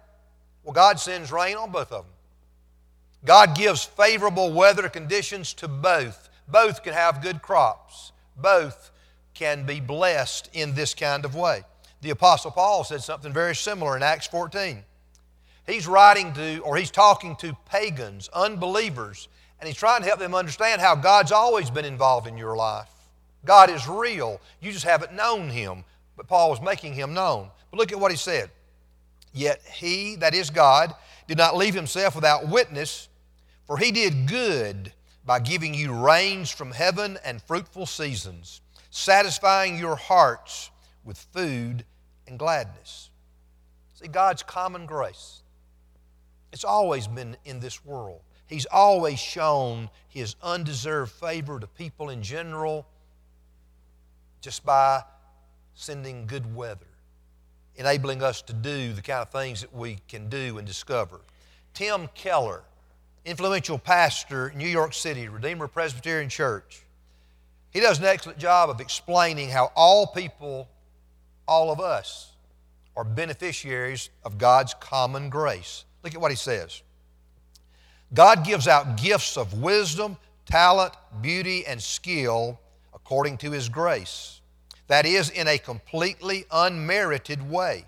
Well, 0.65 0.73
God 0.73 0.99
sends 0.99 1.31
rain 1.31 1.55
on 1.55 1.71
both 1.71 1.93
of 1.93 2.03
them. 2.03 2.13
God 3.23 3.55
gives 3.55 3.85
favorable 3.85 4.51
weather 4.51 4.89
conditions 4.89 5.53
to 5.55 5.69
both. 5.69 6.29
Both 6.49 6.83
can 6.83 6.91
have 6.91 7.21
good 7.21 7.41
crops. 7.41 8.11
Both 8.35 8.91
can 9.33 9.65
be 9.65 9.79
blessed 9.79 10.49
in 10.51 10.75
this 10.75 10.93
kind 10.93 11.23
of 11.23 11.35
way. 11.35 11.63
The 12.01 12.09
Apostle 12.09 12.51
Paul 12.51 12.83
said 12.83 13.01
something 13.01 13.31
very 13.31 13.55
similar 13.55 13.95
in 13.95 14.03
Acts 14.03 14.27
14. 14.27 14.83
He's 15.67 15.87
writing 15.87 16.33
to, 16.33 16.59
or 16.59 16.75
he's 16.75 16.91
talking 16.91 17.37
to 17.37 17.55
pagans, 17.65 18.29
unbelievers, 18.33 19.29
and 19.61 19.69
he's 19.69 19.77
trying 19.77 20.01
to 20.01 20.07
help 20.07 20.19
them 20.19 20.35
understand 20.35 20.81
how 20.81 20.95
God's 20.95 21.31
always 21.31 21.69
been 21.69 21.85
involved 21.85 22.27
in 22.27 22.37
your 22.37 22.57
life. 22.57 22.89
God 23.45 23.69
is 23.69 23.87
real. 23.87 24.41
You 24.61 24.71
just 24.71 24.85
haven't 24.85 25.13
known 25.13 25.49
him, 25.49 25.83
but 26.17 26.27
Paul 26.27 26.49
was 26.49 26.61
making 26.61 26.93
him 26.93 27.13
known. 27.13 27.49
But 27.71 27.79
look 27.79 27.91
at 27.91 27.99
what 27.99 28.11
he 28.11 28.17
said. 28.17 28.49
Yet 29.33 29.61
he, 29.61 30.15
that 30.17 30.33
is 30.33 30.49
God, 30.49 30.93
did 31.27 31.37
not 31.37 31.55
leave 31.55 31.75
himself 31.75 32.15
without 32.15 32.47
witness, 32.47 33.07
for 33.67 33.77
he 33.77 33.91
did 33.91 34.27
good 34.27 34.91
by 35.25 35.39
giving 35.39 35.73
you 35.73 35.93
rains 35.93 36.49
from 36.49 36.71
heaven 36.71 37.17
and 37.23 37.41
fruitful 37.41 37.85
seasons, 37.85 38.61
satisfying 38.89 39.77
your 39.77 39.95
hearts 39.95 40.71
with 41.03 41.17
food 41.31 41.85
and 42.27 42.39
gladness. 42.39 43.11
See, 43.93 44.07
God's 44.07 44.43
common 44.43 44.85
grace, 44.85 45.43
it's 46.51 46.63
always 46.63 47.07
been 47.07 47.37
in 47.45 47.59
this 47.59 47.85
world. 47.85 48.21
He's 48.47 48.65
always 48.65 49.19
shown 49.19 49.89
His 50.07 50.35
undeserved 50.41 51.11
favor 51.11 51.59
to 51.59 51.67
people 51.67 52.09
in 52.09 52.23
general 52.23 52.87
just 54.41 54.65
by 54.65 55.03
sending 55.73 56.27
good 56.27 56.55
weather 56.55 56.85
enabling 57.79 58.21
us 58.21 58.41
to 58.41 58.53
do 58.53 58.91
the 58.91 59.01
kind 59.01 59.21
of 59.21 59.29
things 59.29 59.61
that 59.61 59.73
we 59.73 59.97
can 60.09 60.29
do 60.29 60.57
and 60.57 60.67
discover. 60.67 61.21
Tim 61.73 62.09
Keller, 62.13 62.61
influential 63.23 63.79
pastor 63.79 64.49
in 64.49 64.57
New 64.57 64.67
York 64.67 64.93
City, 64.93 65.29
Redeemer 65.29 65.67
Presbyterian 65.67 66.29
Church, 66.29 66.83
he 67.71 67.79
does 67.79 67.99
an 67.99 68.05
excellent 68.05 68.37
job 68.37 68.69
of 68.69 68.81
explaining 68.81 69.49
how 69.49 69.71
all 69.75 70.07
people, 70.07 70.67
all 71.47 71.71
of 71.71 71.79
us, 71.79 72.33
are 72.97 73.05
beneficiaries 73.05 74.09
of 74.25 74.37
God's 74.37 74.73
common 74.73 75.29
grace. 75.29 75.85
Look 76.03 76.13
at 76.13 76.19
what 76.19 76.31
he 76.31 76.37
says. 76.37 76.81
God 78.13 78.43
gives 78.43 78.67
out 78.67 78.97
gifts 78.97 79.37
of 79.37 79.61
wisdom, 79.61 80.17
talent, 80.45 80.93
beauty, 81.21 81.65
and 81.65 81.81
skill 81.81 82.59
according 83.09 83.39
to 83.39 83.49
his 83.49 83.69
grace 83.69 84.39
that 84.85 85.03
is, 85.03 85.31
in 85.31 85.47
a 85.47 85.57
completely 85.57 86.45
unmerited 86.51 87.49
way. 87.49 87.85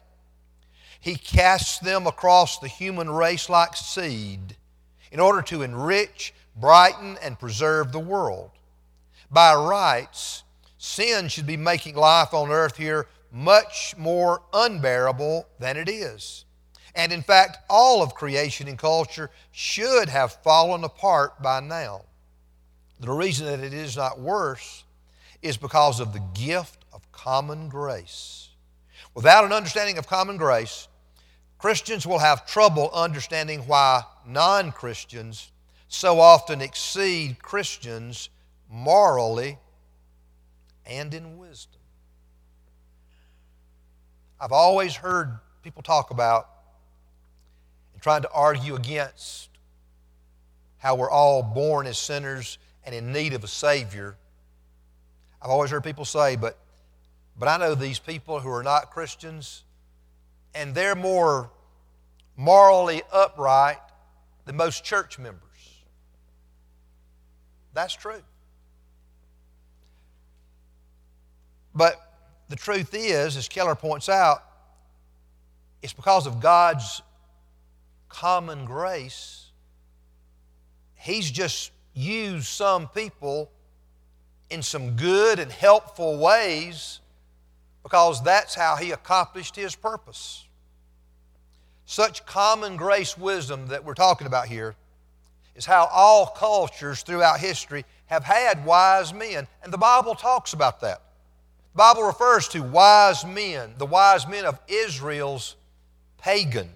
He 1.00 1.14
casts 1.14 1.78
them 1.78 2.08
across 2.08 2.58
the 2.58 2.68
human 2.68 3.08
race 3.08 3.48
like 3.48 3.76
seed 3.76 4.58
in 5.12 5.20
order 5.20 5.44
to 5.44 5.62
enrich, 5.62 6.34
brighten, 6.56 7.20
and 7.22 7.40
preserve 7.40 7.92
the 7.92 8.00
world. 8.00 8.50
By 9.30 9.54
rights, 9.54 10.42
sin 10.80 11.28
should 11.28 11.46
be 11.46 11.58
making 11.58 11.96
life 11.96 12.34
on 12.34 12.50
earth 12.50 12.78
here 12.78 13.06
much 13.32 13.94
more 14.00 14.42
unbearable 14.52 15.48
than 15.60 15.78
it 15.78 15.88
is. 15.88 16.46
And 16.96 17.12
in 17.12 17.22
fact, 17.22 17.60
all 17.70 18.02
of 18.02 18.16
creation 18.16 18.68
and 18.68 18.78
culture 18.78 19.30
should 19.52 20.10
have 20.10 20.42
fallen 20.44 20.84
apart 20.84 21.44
by 21.44 21.60
now. 21.60 22.06
The 23.00 23.12
reason 23.12 23.46
that 23.46 23.60
it 23.60 23.74
is 23.74 23.96
not 23.96 24.20
worse 24.20 24.84
is 25.42 25.58
because 25.58 26.00
of 26.00 26.14
the 26.14 26.22
gift 26.34 26.86
of 26.94 27.12
common 27.12 27.70
grace. 27.70 28.50
Without 29.14 29.44
an 29.44 29.52
understanding 29.52 29.98
of 29.98 30.08
common 30.08 30.38
grace, 30.38 30.88
Christians 31.58 32.08
will 32.08 32.20
have 32.20 32.46
trouble 32.46 32.90
understanding 32.94 33.62
why 33.62 34.04
non 34.26 34.72
Christians 34.72 35.52
so 35.88 36.20
often 36.20 36.62
exceed 36.62 37.40
Christians 37.42 38.30
morally 38.70 39.58
and 40.86 41.14
in 41.14 41.38
wisdom. 41.38 41.82
I've 44.40 44.52
always 44.52 44.96
heard 44.96 45.38
people 45.62 45.84
talk 45.84 46.10
about 46.10 46.50
and 47.94 48.02
trying 48.02 48.24
to 48.24 48.32
argue 48.32 48.76
against 48.76 49.50
how 50.78 50.96
we're 50.96 51.12
all 51.12 51.44
born 51.44 51.86
as 51.86 52.00
sinners 52.00 52.58
and 52.84 52.96
in 52.96 53.14
need 53.14 53.34
of 53.34 53.44
a 53.44 53.48
Savior. 53.48 54.16
I've 55.42 55.50
always 55.50 55.72
heard 55.72 55.84
people 55.84 56.06
say, 56.06 56.36
but 56.36 56.58
but 57.38 57.48
I 57.48 57.58
know 57.58 57.74
these 57.74 58.00
people 58.00 58.40
who 58.40 58.50
are 58.50 58.64
not 58.64 58.92
Christians, 58.92 59.64
and 60.54 60.76
they're 60.76 60.96
more 60.96 61.50
morally 62.36 63.02
upright 63.12 63.80
than 64.46 64.58
most 64.58 64.84
church 64.84 65.18
members. 65.18 65.42
That's 67.74 67.94
true. 67.94 68.22
But 71.74 71.96
the 72.50 72.56
truth 72.56 72.94
is, 72.94 73.38
as 73.38 73.48
Keller 73.48 73.76
points 73.76 74.10
out, 74.10 74.44
it's 75.82 75.94
because 75.94 76.28
of 76.28 76.42
God's 76.42 77.02
common 78.10 78.66
grace. 78.66 79.48
He's 80.96 81.32
just 81.32 81.72
used 81.94 82.48
some 82.48 82.88
people 82.90 83.50
in 84.52 84.62
some 84.62 84.96
good 84.96 85.40
and 85.40 85.52
helpful 85.52 86.18
ways 86.18 87.00
because 87.84 88.22
that's 88.24 88.54
how 88.54 88.76
he 88.76 88.92
accomplished 88.92 89.56
his 89.56 89.76
purpose. 89.76 90.46
Such 91.86 92.26
common 92.26 92.78
grace 92.78 93.18
wisdom 93.18 93.68
that 93.68 93.84
we're 93.84 93.96
talking 93.96 94.28
about 94.28 94.48
here 94.48 94.76
is 95.56 95.66
how 95.66 95.90
all 95.92 96.28
cultures 96.28 97.02
throughout 97.02 97.40
history 97.40 97.86
have 98.06 98.24
had 98.24 98.66
wise 98.66 99.14
men, 99.14 99.48
and 99.64 99.74
the 99.74 99.78
Bible 99.78 100.16
talks 100.16 100.54
about 100.54 100.82
that. 100.82 101.02
The 101.74 101.78
Bible 101.78 102.04
refers 102.04 102.48
to 102.50 102.62
wise 102.62 103.26
men, 103.26 103.74
the 103.78 103.86
wise 103.86 104.28
men 104.28 104.46
of 104.46 104.60
Israel's 104.68 105.56
pagan, 106.18 106.70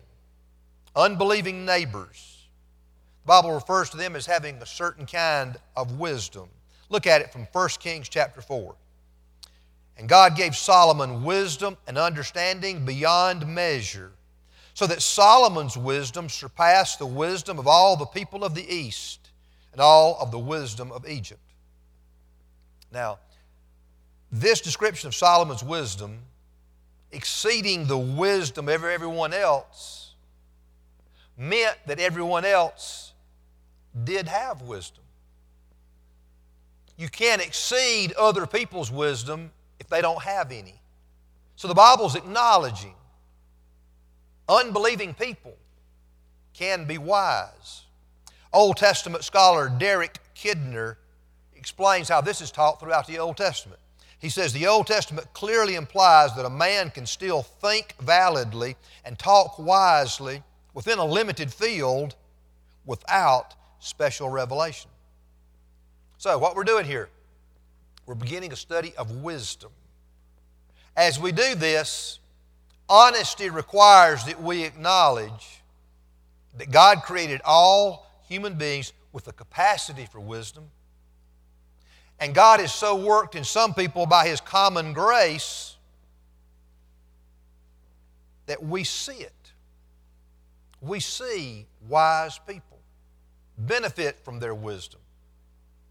unbelieving 0.96 1.66
neighbors. 1.66 2.48
The 3.24 3.28
Bible 3.28 3.54
refers 3.54 3.90
to 3.92 3.98
them 3.98 4.16
as 4.16 4.26
having 4.26 4.62
a 4.62 4.66
certain 4.66 5.06
kind 5.06 5.58
of 5.76 6.00
wisdom. 6.00 6.50
Look 6.89 7.08
at 7.08 7.21
it 7.21 7.32
from 7.32 7.48
1 7.52 7.69
Kings 7.80 8.10
chapter 8.10 8.41
4. 8.41 8.76
And 9.98 10.10
God 10.10 10.36
gave 10.36 10.56
Solomon 10.56 11.24
wisdom 11.24 11.78
and 11.88 11.98
understanding 11.98 12.86
beyond 12.86 13.48
measure, 13.48 14.12
so 14.74 14.86
that 14.88 15.02
Solomon's 15.02 15.78
wisdom 15.78 16.28
surpassed 16.28 17.00
the 17.00 17.06
wisdom 17.06 17.60
of 17.60 17.67
all 17.67 17.95
the 17.95 18.06
people 18.06 18.43
of 18.43 18.56
the 18.56 18.67
East 18.67 19.32
and 19.71 19.80
all 19.80 20.17
of 20.19 20.32
the 20.32 20.39
wisdom 20.39 20.91
of 20.91 21.08
Egypt. 21.08 21.39
Now, 22.91 23.19
this 24.32 24.60
description 24.60 25.08
of 25.08 25.15
Solomon's 25.15 25.63
wisdom, 25.63 26.19
exceeding 27.12 27.88
the 27.88 27.98
wisdom 27.98 28.67
of 28.67 28.84
everyone 28.84 29.34
else, 29.34 30.13
meant 31.38 31.78
that 31.86 32.00
everyone 32.00 32.43
else 32.43 33.13
did 34.04 34.28
have 34.28 34.62
wisdom. 34.62 35.05
You 36.98 37.10
can't 37.10 37.42
exceed 37.42 38.14
other 38.14 38.46
people's 38.46 38.92
wisdom 38.92 39.52
if 39.80 39.88
they 39.88 40.02
don't 40.02 40.22
have 40.24 40.52
any. 40.52 40.80
So 41.56 41.68
the 41.68 41.74
Bible's 41.74 42.16
acknowledging 42.16 42.96
unbelieving 44.48 45.14
people 45.14 45.54
can 46.54 46.86
be 46.86 46.98
wise. 46.98 47.84
Old 48.54 48.78
Testament 48.78 49.24
scholar 49.24 49.70
Derek 49.70 50.20
Kidner 50.36 50.96
explains 51.56 52.08
how 52.08 52.22
this 52.22 52.42
is 52.42 52.52
taught 52.52 52.80
throughout 52.80 53.08
the 53.08 53.20
Old 53.20 53.38
Testament. 53.38 53.80
He 54.20 54.30
says 54.30 54.54
the 54.54 54.68
Old 54.68 54.88
Testament 54.88 55.28
clearly 55.34 55.76
implies 55.76 56.36
that 56.36 56.46
a 56.46 56.50
man 56.50 56.90
can 56.90 57.06
still 57.06 57.44
think 57.44 57.96
validly 58.00 58.76
and 59.04 59.20
talk 59.20 59.60
wisely 59.60 60.42
within 60.74 61.00
a 61.00 61.06
limited 61.06 61.54
field 61.54 62.16
without 62.86 63.56
special 63.80 64.30
revelation. 64.30 64.90
So, 66.17 66.38
what 66.38 66.56
we're 66.56 66.63
doing 66.63 66.86
here, 66.86 67.10
we're 68.06 68.15
beginning 68.15 68.54
a 68.54 68.56
study 68.56 68.93
of 68.97 69.12
wisdom. 69.23 69.71
As 70.95 71.19
we 71.19 71.32
do 71.32 71.56
this, 71.56 72.19
honesty 72.88 73.49
requires 73.49 74.23
that 74.25 74.41
we 74.41 74.63
acknowledge 74.63 75.62
that 76.58 76.71
God 76.71 77.04
created 77.04 77.41
all 77.43 78.10
human 78.28 78.54
beings 78.54 78.93
with 79.12 79.28
a 79.28 79.34
capacity 79.34 80.06
for 80.06 80.19
wisdom. 80.19 80.65
And 82.19 82.34
God 82.34 82.60
has 82.60 82.73
so 82.73 82.95
worked 82.95 83.36
in 83.36 83.43
some 83.43 83.73
people 83.73 84.06
by 84.06 84.28
His 84.28 84.39
common 84.39 84.93
grace 84.93 85.75
that 88.45 88.63
we 88.63 88.84
see 88.84 89.17
it. 89.17 89.34
We 90.82 90.99
see 90.99 91.65
wise 91.88 92.39
people 92.47 92.80
benefit 93.58 94.19
from 94.23 94.39
their 94.39 94.54
wisdom, 94.54 94.99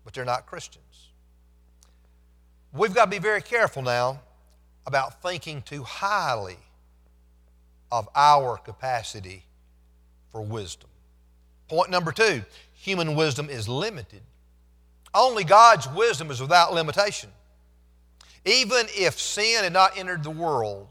but 0.05 0.13
they're 0.15 0.25
not 0.25 0.47
Christians. 0.47 1.11
We've 2.73 2.95
got 2.95 3.07
to 3.07 3.11
be 3.11 3.19
very 3.19 3.41
careful 3.43 3.83
now 3.83 4.21
about 4.87 5.23
thinking 5.23 5.63
too 5.63 5.83
highly 5.83 6.59
of 7.91 8.09
our 8.15 8.57
capacity 8.57 9.45
for 10.33 10.43
wisdom. 10.43 10.91
Point 11.69 11.91
number 11.91 12.13
two 12.13 12.43
human 12.75 13.15
wisdom 13.15 13.49
is 13.49 13.69
limited. 13.69 14.21
Only 15.15 15.45
God's 15.45 15.89
wisdom 15.89 16.31
is 16.31 16.41
without 16.41 16.75
limitation. 16.75 17.31
Even 18.45 18.87
if 18.91 19.19
sin 19.19 19.63
had 19.63 19.73
not 19.73 19.97
entered 19.97 20.23
the 20.23 20.31
world, 20.31 20.89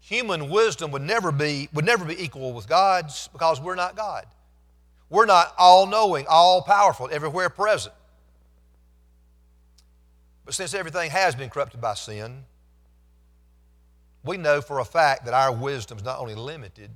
human 0.00 0.48
wisdom 0.48 0.90
would 0.90 1.02
never 1.02 1.30
be, 1.30 1.68
would 1.72 1.84
never 1.84 2.04
be 2.04 2.20
equal 2.20 2.52
with 2.52 2.66
God's 2.66 3.28
because 3.28 3.60
we're 3.60 3.74
not 3.74 3.94
God. 3.94 4.26
We're 5.14 5.26
not 5.26 5.54
all 5.56 5.86
knowing, 5.86 6.26
all 6.28 6.60
powerful, 6.62 7.08
everywhere 7.08 7.48
present. 7.48 7.94
But 10.44 10.54
since 10.54 10.74
everything 10.74 11.12
has 11.12 11.36
been 11.36 11.50
corrupted 11.50 11.80
by 11.80 11.94
sin, 11.94 12.42
we 14.24 14.38
know 14.38 14.60
for 14.60 14.80
a 14.80 14.84
fact 14.84 15.24
that 15.26 15.32
our 15.32 15.52
wisdom 15.52 15.98
is 15.98 16.04
not 16.04 16.18
only 16.18 16.34
limited, 16.34 16.90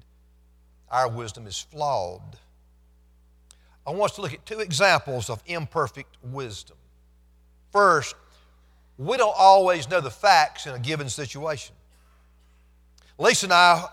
our 0.91 1.09
wisdom 1.09 1.47
is 1.47 1.61
flawed. 1.61 2.37
I 3.87 3.93
want 3.93 4.11
us 4.11 4.17
to 4.17 4.23
look 4.23 4.35
at 4.35 4.45
two 4.45 4.59
examples 4.59 5.31
of 5.31 5.41
imperfect 5.47 6.17
wisdom. 6.21 6.77
First, 7.71 8.17
we 8.99 9.17
don't 9.17 9.37
always 9.39 9.89
know 9.89 10.01
the 10.01 10.11
facts 10.11 10.67
in 10.67 10.75
a 10.75 10.81
given 10.81 11.09
situation. 11.09 11.77
Lisa 13.17 13.47
and 13.47 13.53
I, 13.53 13.85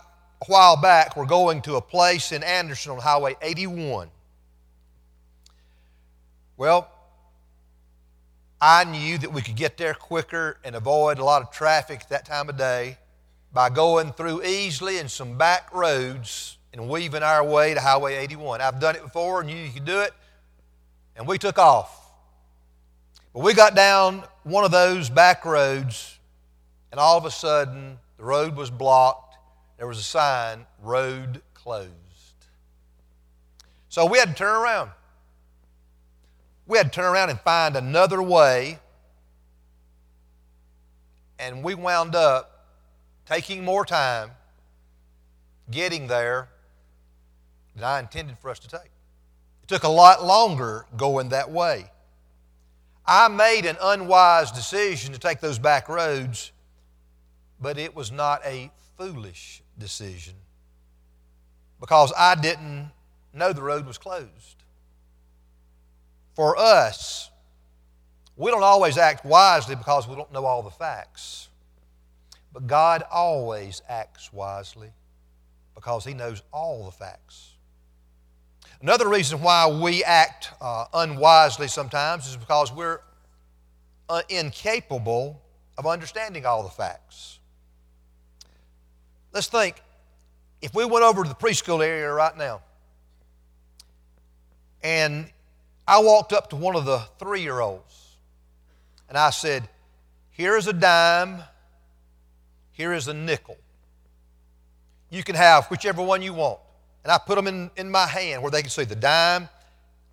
a 0.42 0.44
while 0.46 0.76
back, 0.76 1.16
were 1.16 1.26
going 1.26 1.62
to 1.62 1.76
a 1.76 1.80
place 1.80 2.32
in 2.32 2.42
Anderson 2.42 2.90
on 2.90 2.98
Highway 2.98 3.36
81. 3.40 4.10
Well, 6.56 6.90
I 8.60 8.84
knew 8.84 9.18
that 9.18 9.32
we 9.32 9.42
could 9.42 9.56
get 9.56 9.76
there 9.76 9.92
quicker 9.92 10.58
and 10.64 10.74
avoid 10.74 11.18
a 11.18 11.24
lot 11.24 11.42
of 11.42 11.50
traffic 11.50 12.00
at 12.00 12.08
that 12.08 12.24
time 12.24 12.48
of 12.48 12.56
day 12.56 12.96
by 13.52 13.68
going 13.68 14.12
through 14.12 14.40
Easley 14.40 14.98
in 14.98 15.08
some 15.08 15.36
back 15.36 15.72
roads 15.74 16.56
and 16.72 16.88
weaving 16.88 17.22
our 17.22 17.44
way 17.44 17.74
to 17.74 17.80
Highway 17.80 18.14
81. 18.16 18.62
I've 18.62 18.80
done 18.80 18.96
it 18.96 19.02
before 19.02 19.42
and 19.42 19.50
you 19.50 19.70
could 19.70 19.84
do 19.84 20.00
it, 20.00 20.12
and 21.14 21.26
we 21.26 21.36
took 21.36 21.58
off. 21.58 22.10
But 23.34 23.40
we 23.42 23.52
got 23.52 23.74
down 23.74 24.24
one 24.44 24.64
of 24.64 24.70
those 24.70 25.10
back 25.10 25.44
roads, 25.44 26.18
and 26.90 26.98
all 26.98 27.18
of 27.18 27.26
a 27.26 27.30
sudden, 27.30 27.98
the 28.16 28.24
road 28.24 28.56
was 28.56 28.70
blocked. 28.70 29.36
There 29.76 29.86
was 29.86 29.98
a 29.98 30.02
sign, 30.02 30.64
road 30.82 31.42
closed. 31.52 31.90
So 33.90 34.06
we 34.06 34.18
had 34.18 34.30
to 34.30 34.34
turn 34.34 34.56
around. 34.56 34.90
We 36.66 36.78
had 36.78 36.92
to 36.92 36.96
turn 36.96 37.04
around 37.04 37.30
and 37.30 37.40
find 37.40 37.76
another 37.76 38.22
way. 38.22 38.78
And 41.38 41.62
we 41.62 41.74
wound 41.74 42.14
up 42.14 42.66
taking 43.26 43.64
more 43.64 43.84
time 43.84 44.30
getting 45.70 46.06
there 46.06 46.48
than 47.74 47.84
I 47.84 48.00
intended 48.00 48.38
for 48.38 48.50
us 48.50 48.58
to 48.60 48.68
take. 48.68 48.90
It 49.62 49.68
took 49.68 49.84
a 49.84 49.88
lot 49.88 50.24
longer 50.24 50.86
going 50.96 51.30
that 51.30 51.50
way. 51.50 51.90
I 53.06 53.28
made 53.28 53.66
an 53.66 53.76
unwise 53.80 54.50
decision 54.50 55.12
to 55.12 55.18
take 55.18 55.40
those 55.40 55.58
back 55.58 55.88
roads, 55.88 56.52
but 57.60 57.78
it 57.78 57.94
was 57.94 58.10
not 58.10 58.44
a 58.44 58.70
foolish 58.96 59.62
decision 59.78 60.34
because 61.80 62.12
I 62.16 62.34
didn't 62.34 62.90
know 63.32 63.52
the 63.52 63.62
road 63.62 63.86
was 63.86 63.98
closed. 63.98 64.64
For 66.36 66.54
us, 66.58 67.30
we 68.36 68.50
don't 68.50 68.62
always 68.62 68.98
act 68.98 69.24
wisely 69.24 69.74
because 69.74 70.06
we 70.06 70.14
don't 70.14 70.30
know 70.32 70.44
all 70.44 70.62
the 70.62 70.70
facts. 70.70 71.48
But 72.52 72.66
God 72.66 73.02
always 73.10 73.80
acts 73.88 74.30
wisely 74.34 74.90
because 75.74 76.04
He 76.04 76.12
knows 76.12 76.42
all 76.52 76.84
the 76.84 76.90
facts. 76.90 77.54
Another 78.82 79.08
reason 79.08 79.40
why 79.40 79.66
we 79.66 80.04
act 80.04 80.50
uh, 80.60 80.84
unwisely 80.92 81.68
sometimes 81.68 82.28
is 82.28 82.36
because 82.36 82.70
we're 82.70 83.00
uh, 84.10 84.20
incapable 84.28 85.40
of 85.78 85.86
understanding 85.86 86.44
all 86.44 86.62
the 86.62 86.68
facts. 86.68 87.38
Let's 89.32 89.46
think 89.46 89.76
if 90.60 90.74
we 90.74 90.84
went 90.84 91.02
over 91.02 91.22
to 91.22 91.28
the 91.30 91.34
preschool 91.34 91.82
area 91.82 92.12
right 92.12 92.36
now 92.36 92.60
and 94.82 95.30
I 95.88 96.00
walked 96.00 96.32
up 96.32 96.50
to 96.50 96.56
one 96.56 96.74
of 96.74 96.84
the 96.84 96.98
three 97.18 97.42
year 97.42 97.60
olds 97.60 98.16
and 99.08 99.16
I 99.16 99.30
said, 99.30 99.68
Here 100.30 100.56
is 100.56 100.66
a 100.66 100.72
dime, 100.72 101.42
here 102.72 102.92
is 102.92 103.08
a 103.08 103.14
nickel. 103.14 103.56
You 105.10 105.22
can 105.22 105.36
have 105.36 105.66
whichever 105.66 106.02
one 106.02 106.22
you 106.22 106.34
want. 106.34 106.58
And 107.04 107.12
I 107.12 107.18
put 107.18 107.36
them 107.36 107.46
in, 107.46 107.70
in 107.76 107.90
my 107.90 108.06
hand 108.06 108.42
where 108.42 108.50
they 108.50 108.62
can 108.62 108.70
see 108.70 108.84
the 108.84 108.96
dime 108.96 109.48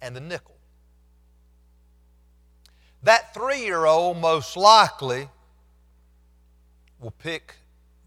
and 0.02 0.16
the 0.16 0.22
nickel. 0.22 0.56
That 3.02 3.34
three 3.34 3.62
year 3.62 3.86
old 3.86 4.18
most 4.18 4.56
likely 4.56 5.28
will 7.00 7.12
pick 7.12 7.56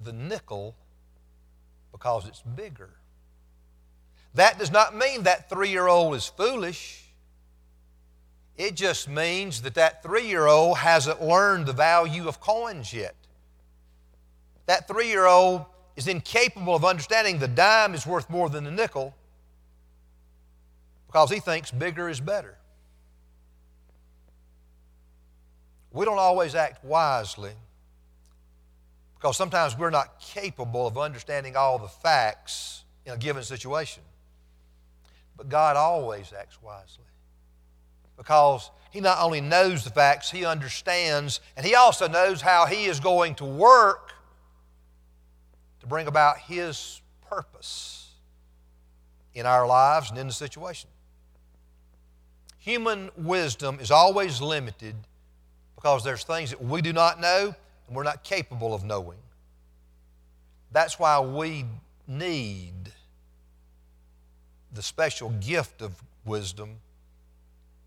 the 0.02 0.12
nickel 0.12 0.76
because 1.90 2.26
it's 2.28 2.42
bigger. 2.42 2.90
That 4.34 4.58
does 4.58 4.70
not 4.70 4.94
mean 4.94 5.24
that 5.24 5.50
three 5.50 5.70
year 5.70 5.86
old 5.86 6.14
is 6.14 6.26
foolish. 6.26 7.05
It 8.58 8.74
just 8.74 9.08
means 9.08 9.62
that 9.62 9.74
that 9.74 10.02
three 10.02 10.26
year 10.26 10.46
old 10.46 10.78
hasn't 10.78 11.22
learned 11.22 11.66
the 11.66 11.72
value 11.72 12.26
of 12.26 12.40
coins 12.40 12.92
yet. 12.92 13.14
That 14.66 14.88
three 14.88 15.08
year 15.08 15.26
old 15.26 15.66
is 15.94 16.08
incapable 16.08 16.74
of 16.74 16.84
understanding 16.84 17.38
the 17.38 17.48
dime 17.48 17.94
is 17.94 18.06
worth 18.06 18.30
more 18.30 18.48
than 18.48 18.64
the 18.64 18.70
nickel 18.70 19.14
because 21.06 21.30
he 21.30 21.38
thinks 21.38 21.70
bigger 21.70 22.08
is 22.08 22.20
better. 22.20 22.56
We 25.92 26.04
don't 26.04 26.18
always 26.18 26.54
act 26.54 26.84
wisely 26.84 27.52
because 29.14 29.36
sometimes 29.36 29.76
we're 29.78 29.90
not 29.90 30.20
capable 30.20 30.86
of 30.86 30.98
understanding 30.98 31.56
all 31.56 31.78
the 31.78 31.88
facts 31.88 32.84
in 33.04 33.12
a 33.12 33.16
given 33.16 33.42
situation. 33.42 34.02
But 35.36 35.48
God 35.48 35.76
always 35.76 36.32
acts 36.38 36.60
wisely 36.62 37.04
because 38.16 38.70
He 38.90 39.00
not 39.00 39.18
only 39.20 39.40
knows 39.40 39.84
the 39.84 39.90
facts, 39.90 40.30
He 40.30 40.44
understands, 40.44 41.40
and 41.56 41.64
He 41.64 41.74
also 41.74 42.08
knows 42.08 42.40
how 42.40 42.66
He 42.66 42.86
is 42.86 43.00
going 43.00 43.34
to 43.36 43.44
work 43.44 44.12
to 45.80 45.86
bring 45.86 46.06
about 46.06 46.38
His 46.38 47.00
purpose 47.28 48.10
in 49.34 49.46
our 49.46 49.66
lives 49.66 50.10
and 50.10 50.18
in 50.18 50.26
the 50.26 50.32
situation. 50.32 50.88
Human 52.58 53.10
wisdom 53.16 53.78
is 53.80 53.90
always 53.90 54.40
limited 54.40 54.96
because 55.76 56.02
there's 56.02 56.24
things 56.24 56.50
that 56.50 56.62
we 56.62 56.82
do 56.82 56.92
not 56.92 57.20
know 57.20 57.54
and 57.86 57.96
we're 57.96 58.02
not 58.02 58.24
capable 58.24 58.74
of 58.74 58.82
knowing. 58.82 59.18
That's 60.72 60.98
why 60.98 61.20
we 61.20 61.64
need 62.08 62.72
the 64.72 64.82
special 64.82 65.30
gift 65.30 65.80
of 65.80 66.02
wisdom 66.24 66.78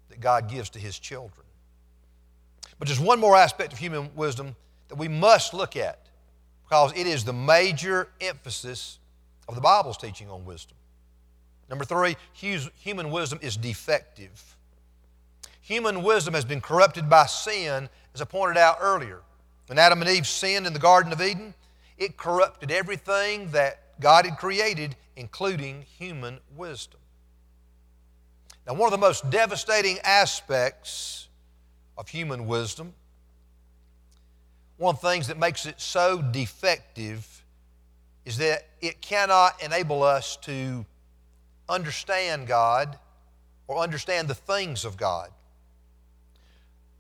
that 0.10 0.20
God 0.20 0.50
gives 0.50 0.70
to 0.72 0.80
His 0.80 0.98
children. 1.00 1.46
But 2.78 2.88
there's 2.88 3.00
one 3.00 3.20
more 3.20 3.36
aspect 3.36 3.74
of 3.74 3.80
human 3.80 4.10
wisdom 4.16 4.56
that 4.88 4.96
we 4.96 5.08
must 5.08 5.54
look 5.54 5.76
at 5.76 6.00
because 6.64 6.94
it 6.96 7.08
is 7.08 7.24
the 7.24 7.34
major 7.34 8.10
emphasis 8.22 9.00
of 9.48 9.56
the 9.56 9.62
Bible's 9.62 9.98
teaching 9.98 10.30
on 10.30 10.46
wisdom. 10.46 10.78
Number 11.70 11.86
three, 11.86 12.16
human 12.34 13.12
wisdom 13.12 13.40
is 13.42 13.58
defective. 13.58 14.56
Human 15.62 16.04
wisdom 16.04 16.34
has 16.34 16.46
been 16.46 16.62
corrupted 16.62 17.10
by 17.10 17.26
sin, 17.28 17.90
as 18.14 18.22
I 18.22 18.26
pointed 18.26 18.58
out 18.58 18.78
earlier. 18.82 19.22
When 19.68 19.78
Adam 19.78 20.02
and 20.02 20.10
Eve 20.10 20.26
sinned 20.26 20.66
in 20.66 20.74
the 20.74 20.80
Garden 20.80 21.12
of 21.12 21.22
Eden, 21.22 21.54
it 21.98 22.18
corrupted 22.18 22.72
everything 22.72 23.52
that 23.52 24.00
God 24.00 24.26
had 24.26 24.38
created, 24.38 24.96
including 25.16 25.84
human 25.84 26.40
wisdom. 26.56 26.99
Now, 28.68 28.74
one 28.74 28.88
of 28.88 28.92
the 28.92 28.98
most 28.98 29.30
devastating 29.30 29.98
aspects 30.04 31.28
of 31.98 32.08
human 32.08 32.48
wisdom, 32.48 32.94
one 34.78 34.96
of 34.96 35.02
the 35.02 35.08
things 35.10 35.28
that 35.28 35.38
makes 35.38 35.66
it 35.66 35.82
so 35.82 36.22
defective, 36.22 37.44
is 38.26 38.38
that 38.38 38.68
it 38.82 39.02
cannot 39.02 39.62
enable 39.64 40.04
us 40.04 40.38
to 40.38 40.86
understand 41.68 42.48
God 42.48 42.98
or 43.68 43.78
understand 43.78 44.28
the 44.28 44.36
things 44.36 44.86
of 44.86 44.98
God. 44.98 45.30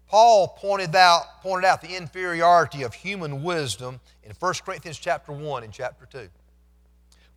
Paul 0.07 0.47
pointed 0.47 0.95
out, 0.95 1.41
pointed 1.41 1.67
out 1.67 1.81
the 1.81 1.95
inferiority 1.95 2.81
of 2.81 2.93
human 2.93 3.43
wisdom 3.43 3.99
in 4.23 4.31
1 4.31 4.53
Corinthians 4.65 4.97
chapter 4.97 5.31
1 5.31 5.63
and 5.63 5.71
chapter 5.71 6.07
2. 6.07 6.29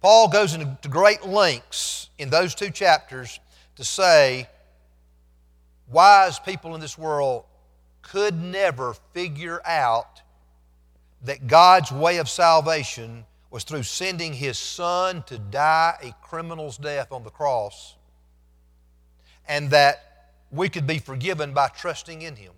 Paul 0.00 0.28
goes 0.28 0.54
into 0.54 0.88
great 0.88 1.26
lengths 1.26 2.08
in 2.18 2.30
those 2.30 2.54
two 2.54 2.70
chapters 2.70 3.40
to 3.76 3.84
say 3.84 4.48
wise 5.90 6.38
people 6.38 6.74
in 6.74 6.80
this 6.80 6.96
world 6.96 7.44
could 8.02 8.40
never 8.40 8.94
figure 9.12 9.60
out 9.64 10.20
that 11.24 11.46
God's 11.46 11.92
way 11.92 12.18
of 12.18 12.28
salvation 12.28 13.24
was 13.50 13.64
through 13.64 13.84
sending 13.84 14.32
His 14.32 14.58
Son 14.58 15.22
to 15.24 15.38
die 15.38 15.94
a 16.02 16.26
criminal's 16.26 16.78
death 16.78 17.12
on 17.12 17.22
the 17.22 17.30
cross, 17.30 17.94
and 19.46 19.70
that 19.70 20.30
we 20.50 20.68
could 20.68 20.86
be 20.86 20.98
forgiven 20.98 21.52
by 21.52 21.68
trusting 21.68 22.22
in 22.22 22.34
Him. 22.34 22.52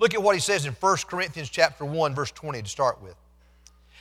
Look 0.00 0.14
at 0.14 0.22
what 0.22 0.34
he 0.34 0.40
says 0.40 0.64
in 0.64 0.72
1 0.72 0.96
Corinthians 1.08 1.50
chapter 1.50 1.84
1, 1.84 2.14
verse 2.14 2.30
20 2.30 2.62
to 2.62 2.68
start 2.68 3.02
with. 3.02 3.14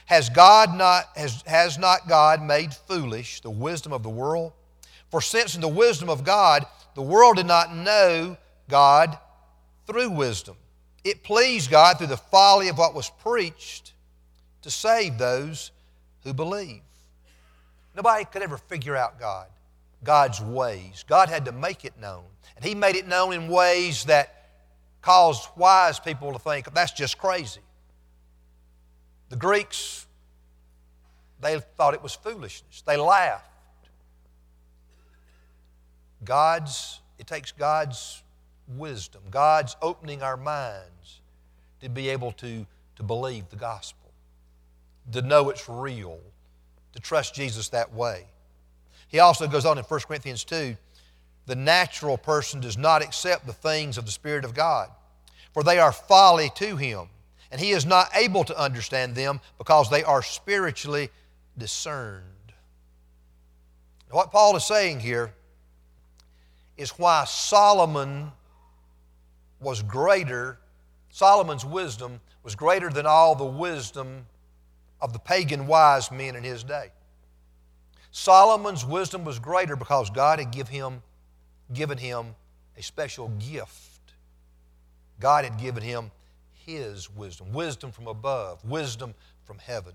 Has 0.06 0.30
God 0.30 0.74
not 0.74 1.10
has, 1.16 1.44
has 1.46 1.78
not 1.78 2.08
God 2.08 2.42
made 2.42 2.74
foolish 2.74 3.42
the 3.42 3.50
wisdom 3.50 3.92
of 3.92 4.02
the 4.02 4.10
world? 4.10 4.54
For 5.10 5.22
since 5.22 5.56
in 5.56 5.62
the 5.62 5.68
wisdom 5.68 6.10
of 6.10 6.24
God, 6.24 6.66
the 6.96 7.02
world 7.02 7.38
did 7.38 7.46
not 7.46 7.76
know 7.76 8.38
God 8.68 9.18
through 9.88 10.12
wisdom. 10.12 10.56
It 11.04 11.24
pleased 11.24 11.72
God 11.72 11.98
through 11.98 12.08
the 12.08 12.18
folly 12.18 12.68
of 12.68 12.78
what 12.78 12.94
was 12.94 13.10
preached 13.10 13.94
to 14.62 14.70
save 14.70 15.18
those 15.18 15.72
who 16.24 16.34
believe. 16.34 16.82
Nobody 17.96 18.26
could 18.26 18.42
ever 18.42 18.58
figure 18.58 18.96
out 18.96 19.20
God, 19.20 19.48
God's 20.04 20.42
ways. 20.42 21.04
God 21.08 21.30
had 21.30 21.46
to 21.46 21.52
make 21.52 21.86
it 21.86 22.00
known. 22.00 22.24
And 22.56 22.64
He 22.64 22.76
made 22.76 22.96
it 22.96 23.08
known 23.08 23.34
in 23.34 23.48
ways 23.48 24.06
that 24.06 24.50
caused 25.02 25.48
wise 25.56 26.00
people 26.00 26.34
to 26.34 26.40
think 26.40 26.72
that's 26.74 26.92
just 26.92 27.18
crazy. 27.18 27.62
The 29.30 29.36
Greeks, 29.36 30.06
they 31.40 31.60
thought 31.78 31.94
it 31.94 32.04
was 32.04 32.14
foolishness. 32.14 32.84
They 32.86 32.98
laughed. 32.98 33.49
God's, 36.24 37.02
it 37.18 37.28
takes 37.28 37.52
God's 37.52 38.24
wisdom, 38.78 39.22
God's 39.32 39.76
opening 39.82 40.22
our 40.22 40.38
minds 40.38 41.22
to 41.82 41.90
be 41.90 42.10
able 42.10 42.32
to, 42.34 42.66
to 42.98 43.04
believe 43.04 43.50
the 43.50 43.56
gospel, 43.56 44.12
to 45.12 45.22
know 45.22 45.50
it's 45.50 45.68
real, 45.70 46.20
to 46.94 47.00
trust 47.00 47.34
Jesus 47.34 47.70
that 47.70 47.94
way. 47.94 48.26
He 49.08 49.20
also 49.20 49.48
goes 49.48 49.66
on 49.66 49.78
in 49.78 49.84
1 49.84 50.00
Corinthians 50.02 50.44
2 50.44 50.76
the 51.50 51.56
natural 51.56 52.16
person 52.16 52.60
does 52.60 52.78
not 52.78 53.02
accept 53.02 53.48
the 53.48 53.54
things 53.54 53.98
of 53.98 54.06
the 54.06 54.12
Spirit 54.12 54.46
of 54.46 54.54
God, 54.54 54.88
for 55.52 55.64
they 55.64 55.80
are 55.80 55.92
folly 55.92 56.52
to 56.58 56.76
him, 56.76 57.08
and 57.52 57.60
he 57.60 57.72
is 57.72 57.88
not 57.88 58.16
able 58.16 58.44
to 58.44 58.60
understand 58.60 59.16
them 59.16 59.42
because 59.58 59.90
they 59.90 60.04
are 60.04 60.22
spiritually 60.22 61.10
discerned. 61.58 62.24
what 64.12 64.32
Paul 64.32 64.56
is 64.56 64.64
saying 64.64 65.00
here 65.00 65.34
is 66.80 66.92
why 66.92 67.26
Solomon 67.26 68.32
was 69.60 69.84
greater, 69.84 70.58
Solomon's 71.10 71.66
wisdom 71.66 72.22
was 72.42 72.56
greater 72.56 72.90
than 72.90 73.06
all 73.06 73.36
the 73.36 73.44
wisdom 73.44 74.26
of 75.02 75.12
the 75.12 75.20
pagan 75.20 75.68
wise 75.68 76.10
men 76.10 76.38
in 76.38 76.44
his 76.44 76.64
day. 76.64 76.88
Solomon's 78.12 78.86
wisdom 78.86 79.26
was 79.26 79.40
greater 79.40 79.76
because 79.76 80.10
God 80.10 80.40
had 80.40 80.52
give 80.52 80.70
him 80.70 81.04
given 81.74 81.98
him 81.98 82.34
a 82.78 82.82
special 82.82 83.28
gift. 83.28 84.14
God 85.20 85.44
had 85.44 85.60
given 85.60 85.84
him 85.84 86.12
his 86.66 87.14
wisdom, 87.14 87.52
wisdom 87.52 87.92
from 87.92 88.08
above, 88.08 88.64
wisdom 88.64 89.14
from 89.44 89.60
heaven. 89.60 89.94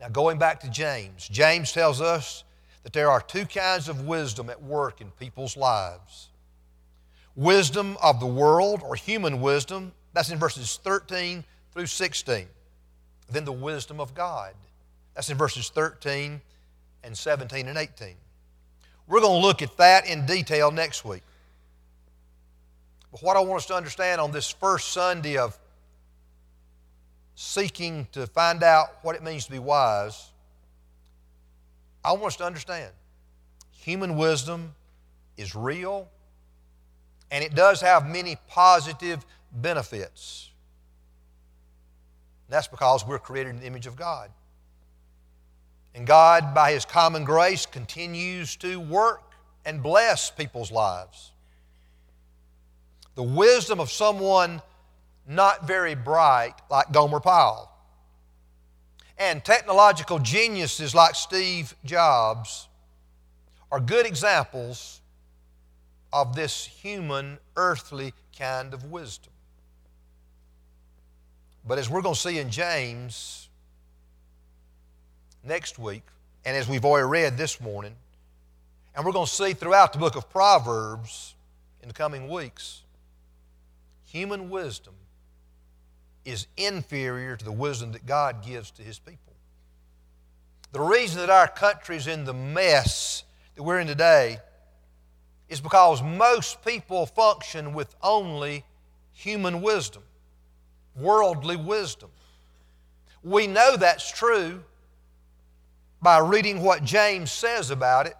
Now, 0.00 0.08
going 0.08 0.38
back 0.38 0.60
to 0.60 0.70
James, 0.70 1.28
James 1.28 1.72
tells 1.72 2.00
us 2.00 2.44
that 2.82 2.92
there 2.92 3.10
are 3.10 3.20
two 3.20 3.46
kinds 3.46 3.88
of 3.88 4.06
wisdom 4.06 4.50
at 4.50 4.62
work 4.62 5.00
in 5.00 5.10
people's 5.12 5.56
lives 5.56 6.28
wisdom 7.34 7.96
of 8.02 8.20
the 8.20 8.26
world 8.26 8.82
or 8.84 8.94
human 8.94 9.40
wisdom, 9.40 9.92
that's 10.12 10.30
in 10.30 10.38
verses 10.38 10.78
13 10.82 11.44
through 11.72 11.86
16. 11.86 12.46
Then 13.30 13.44
the 13.44 13.52
wisdom 13.52 14.00
of 14.00 14.14
God, 14.14 14.52
that's 15.14 15.30
in 15.30 15.38
verses 15.38 15.70
13 15.70 16.40
and 17.04 17.16
17 17.16 17.68
and 17.68 17.78
18. 17.78 18.14
We're 19.06 19.20
going 19.20 19.40
to 19.40 19.46
look 19.46 19.62
at 19.62 19.76
that 19.78 20.06
in 20.06 20.26
detail 20.26 20.70
next 20.70 21.04
week. 21.04 21.22
But 23.10 23.22
what 23.22 23.36
I 23.36 23.40
want 23.40 23.60
us 23.60 23.66
to 23.66 23.74
understand 23.74 24.20
on 24.20 24.30
this 24.30 24.50
first 24.50 24.88
Sunday 24.88 25.36
of 25.36 25.58
seeking 27.34 28.06
to 28.12 28.26
find 28.26 28.62
out 28.62 28.88
what 29.02 29.16
it 29.16 29.22
means 29.22 29.46
to 29.46 29.50
be 29.50 29.58
wise, 29.58 30.31
I 32.04 32.12
want 32.12 32.26
us 32.26 32.36
to 32.36 32.44
understand 32.44 32.90
human 33.70 34.16
wisdom 34.16 34.74
is 35.36 35.54
real 35.54 36.08
and 37.30 37.42
it 37.42 37.54
does 37.54 37.80
have 37.80 38.06
many 38.06 38.36
positive 38.48 39.24
benefits. 39.52 40.50
that's 42.48 42.68
because 42.68 43.06
we're 43.06 43.18
created 43.18 43.50
in 43.50 43.60
the 43.60 43.66
image 43.66 43.86
of 43.86 43.96
God. 43.96 44.30
And 45.94 46.06
God, 46.06 46.54
by 46.54 46.72
His 46.72 46.84
common 46.84 47.24
grace, 47.24 47.64
continues 47.64 48.56
to 48.56 48.78
work 48.78 49.22
and 49.64 49.82
bless 49.82 50.30
people's 50.30 50.70
lives. 50.70 51.32
The 53.14 53.22
wisdom 53.22 53.80
of 53.80 53.90
someone 53.90 54.60
not 55.26 55.66
very 55.66 55.94
bright, 55.94 56.54
like 56.70 56.92
Gomer 56.92 57.20
Pyle, 57.20 57.71
and 59.22 59.44
technological 59.44 60.18
geniuses 60.18 60.96
like 60.96 61.14
Steve 61.14 61.76
Jobs 61.84 62.66
are 63.70 63.78
good 63.78 64.04
examples 64.04 65.00
of 66.12 66.34
this 66.34 66.64
human, 66.64 67.38
earthly 67.56 68.14
kind 68.36 68.74
of 68.74 68.90
wisdom. 68.90 69.32
But 71.64 71.78
as 71.78 71.88
we're 71.88 72.02
going 72.02 72.16
to 72.16 72.20
see 72.20 72.40
in 72.40 72.50
James, 72.50 73.48
next 75.44 75.78
week, 75.78 76.02
and 76.44 76.56
as 76.56 76.68
we've 76.68 76.84
already 76.84 77.06
read 77.06 77.38
this 77.38 77.60
morning, 77.60 77.94
and 78.96 79.06
we're 79.06 79.12
going 79.12 79.26
to 79.26 79.32
see 79.32 79.52
throughout 79.52 79.92
the 79.92 80.00
book 80.00 80.16
of 80.16 80.28
Proverbs 80.30 81.36
in 81.80 81.86
the 81.86 81.94
coming 81.94 82.28
weeks, 82.28 82.82
human 84.04 84.50
wisdom 84.50 84.94
is 86.24 86.46
inferior 86.56 87.36
to 87.36 87.44
the 87.44 87.52
wisdom 87.52 87.92
that 87.92 88.06
God 88.06 88.44
gives 88.44 88.70
to 88.72 88.82
His 88.82 88.98
people. 88.98 89.34
The 90.72 90.80
reason 90.80 91.20
that 91.20 91.30
our 91.30 91.48
country 91.48 91.96
is 91.96 92.06
in 92.06 92.24
the 92.24 92.32
mess 92.32 93.24
that 93.54 93.62
we're 93.62 93.80
in 93.80 93.86
today 93.86 94.38
is 95.48 95.60
because 95.60 96.02
most 96.02 96.64
people 96.64 97.04
function 97.04 97.74
with 97.74 97.94
only 98.02 98.64
human 99.12 99.60
wisdom, 99.60 100.02
worldly 100.96 101.56
wisdom. 101.56 102.10
We 103.22 103.46
know 103.46 103.76
that's 103.76 104.10
true 104.10 104.64
by 106.00 106.18
reading 106.18 106.62
what 106.62 106.82
James 106.82 107.30
says 107.30 107.70
about 107.70 108.06
it. 108.06 108.16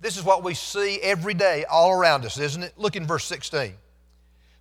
This 0.00 0.16
is 0.16 0.24
what 0.24 0.42
we 0.42 0.54
see 0.54 1.00
every 1.00 1.34
day 1.34 1.64
all 1.64 1.92
around 1.92 2.24
us, 2.24 2.38
isn't 2.38 2.62
it? 2.62 2.74
Look 2.76 2.96
in 2.96 3.06
verse 3.06 3.24
16. 3.24 3.74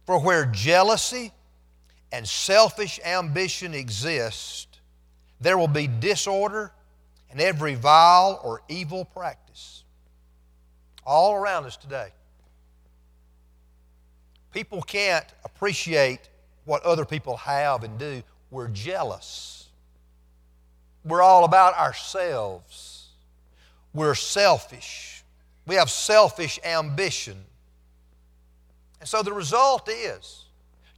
For 0.05 0.19
where 0.19 0.45
jealousy 0.45 1.31
and 2.11 2.27
selfish 2.27 2.99
ambition 3.05 3.73
exist, 3.73 4.79
there 5.39 5.57
will 5.57 5.67
be 5.67 5.87
disorder 5.87 6.71
and 7.31 7.39
every 7.39 7.75
vile 7.75 8.39
or 8.43 8.61
evil 8.67 9.05
practice. 9.05 9.83
All 11.05 11.35
around 11.35 11.65
us 11.65 11.77
today. 11.77 12.09
People 14.51 14.81
can't 14.81 15.25
appreciate 15.45 16.19
what 16.65 16.83
other 16.83 17.05
people 17.05 17.37
have 17.37 17.83
and 17.83 17.97
do. 17.97 18.21
We're 18.51 18.67
jealous. 18.67 19.69
We're 21.05 21.21
all 21.21 21.45
about 21.45 21.75
ourselves. 21.77 23.07
We're 23.93 24.15
selfish. 24.15 25.23
We 25.65 25.75
have 25.75 25.89
selfish 25.89 26.59
ambition. 26.63 27.37
And 28.99 29.07
so 29.07 29.23
the 29.23 29.33
result 29.33 29.89
is 29.89 30.45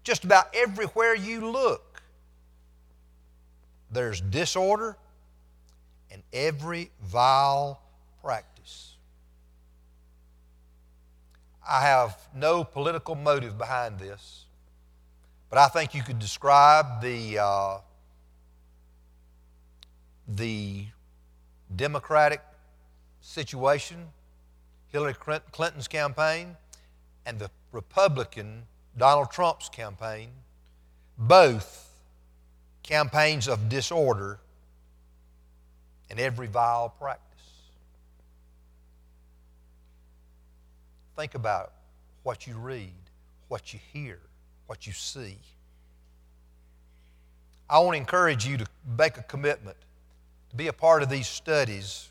just 0.03 0.23
about 0.23 0.53
everywhere 0.53 1.15
you 1.15 1.49
look, 1.49 2.01
there's 3.91 4.19
disorder 4.21 4.97
and 6.11 6.21
every 6.33 6.91
vile 7.01 7.81
practice. 8.21 8.95
I 11.67 11.81
have 11.81 12.17
no 12.35 12.63
political 12.63 13.15
motive 13.15 13.57
behind 13.57 13.99
this, 13.99 14.45
but 15.49 15.57
I 15.57 15.67
think 15.67 15.93
you 15.93 16.03
could 16.03 16.19
describe 16.19 17.01
the, 17.01 17.39
uh, 17.39 17.77
the 20.27 20.85
Democratic 21.73 22.41
situation, 23.21 24.07
Hillary 24.89 25.15
Clinton's 25.51 25.87
campaign, 25.87 26.57
and 27.25 27.39
the 27.39 27.49
Republican 27.71 28.63
Donald 28.97 29.31
Trump's 29.31 29.69
campaign, 29.69 30.29
both 31.17 31.89
campaigns 32.83 33.47
of 33.47 33.69
disorder 33.69 34.39
and 36.09 36.19
every 36.19 36.47
vile 36.47 36.89
practice. 36.89 37.23
Think 41.15 41.35
about 41.35 41.73
what 42.23 42.47
you 42.47 42.55
read, 42.55 42.93
what 43.47 43.73
you 43.73 43.79
hear, 43.91 44.19
what 44.67 44.87
you 44.87 44.93
see. 44.93 45.37
I 47.69 47.79
want 47.79 47.95
to 47.95 47.97
encourage 47.97 48.45
you 48.45 48.57
to 48.57 48.65
make 48.97 49.17
a 49.17 49.23
commitment 49.23 49.77
to 50.49 50.55
be 50.55 50.67
a 50.67 50.73
part 50.73 51.01
of 51.01 51.09
these 51.09 51.27
studies 51.27 52.09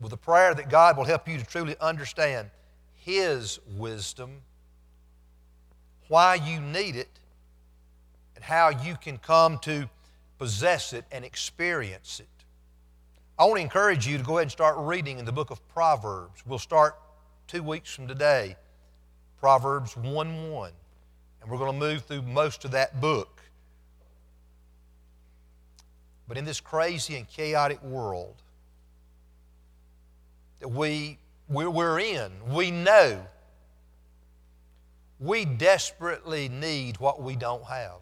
with 0.00 0.12
a 0.12 0.16
prayer 0.16 0.54
that 0.54 0.68
God 0.68 0.96
will 0.96 1.04
help 1.04 1.28
you 1.28 1.38
to 1.38 1.44
truly 1.44 1.76
understand 1.80 2.50
His 2.96 3.60
wisdom, 3.76 4.40
why 6.12 6.34
you 6.34 6.60
need 6.60 6.94
it, 6.94 7.08
and 8.36 8.44
how 8.44 8.68
you 8.68 8.94
can 8.96 9.16
come 9.16 9.58
to 9.58 9.88
possess 10.38 10.92
it 10.92 11.06
and 11.10 11.24
experience 11.24 12.20
it. 12.20 12.44
I 13.38 13.44
want 13.46 13.56
to 13.56 13.62
encourage 13.62 14.06
you 14.06 14.18
to 14.18 14.22
go 14.22 14.32
ahead 14.32 14.42
and 14.42 14.52
start 14.52 14.76
reading 14.76 15.18
in 15.18 15.24
the 15.24 15.32
book 15.32 15.50
of 15.50 15.66
Proverbs. 15.68 16.42
We'll 16.44 16.58
start 16.58 16.98
two 17.46 17.62
weeks 17.62 17.94
from 17.94 18.08
today, 18.08 18.56
Proverbs 19.40 19.96
1 19.96 20.50
1. 20.50 20.72
And 21.40 21.50
we're 21.50 21.56
going 21.56 21.72
to 21.72 21.78
move 21.78 22.04
through 22.04 22.20
most 22.20 22.66
of 22.66 22.72
that 22.72 23.00
book. 23.00 23.40
But 26.28 26.36
in 26.36 26.44
this 26.44 26.60
crazy 26.60 27.16
and 27.16 27.26
chaotic 27.26 27.82
world 27.82 28.36
that 30.60 30.68
we, 30.68 31.16
we're 31.48 32.00
in, 32.00 32.32
we 32.52 32.70
know 32.70 33.24
we 35.22 35.44
desperately 35.44 36.48
need 36.48 36.98
what 36.98 37.22
we 37.22 37.36
don't 37.36 37.64
have. 37.64 38.00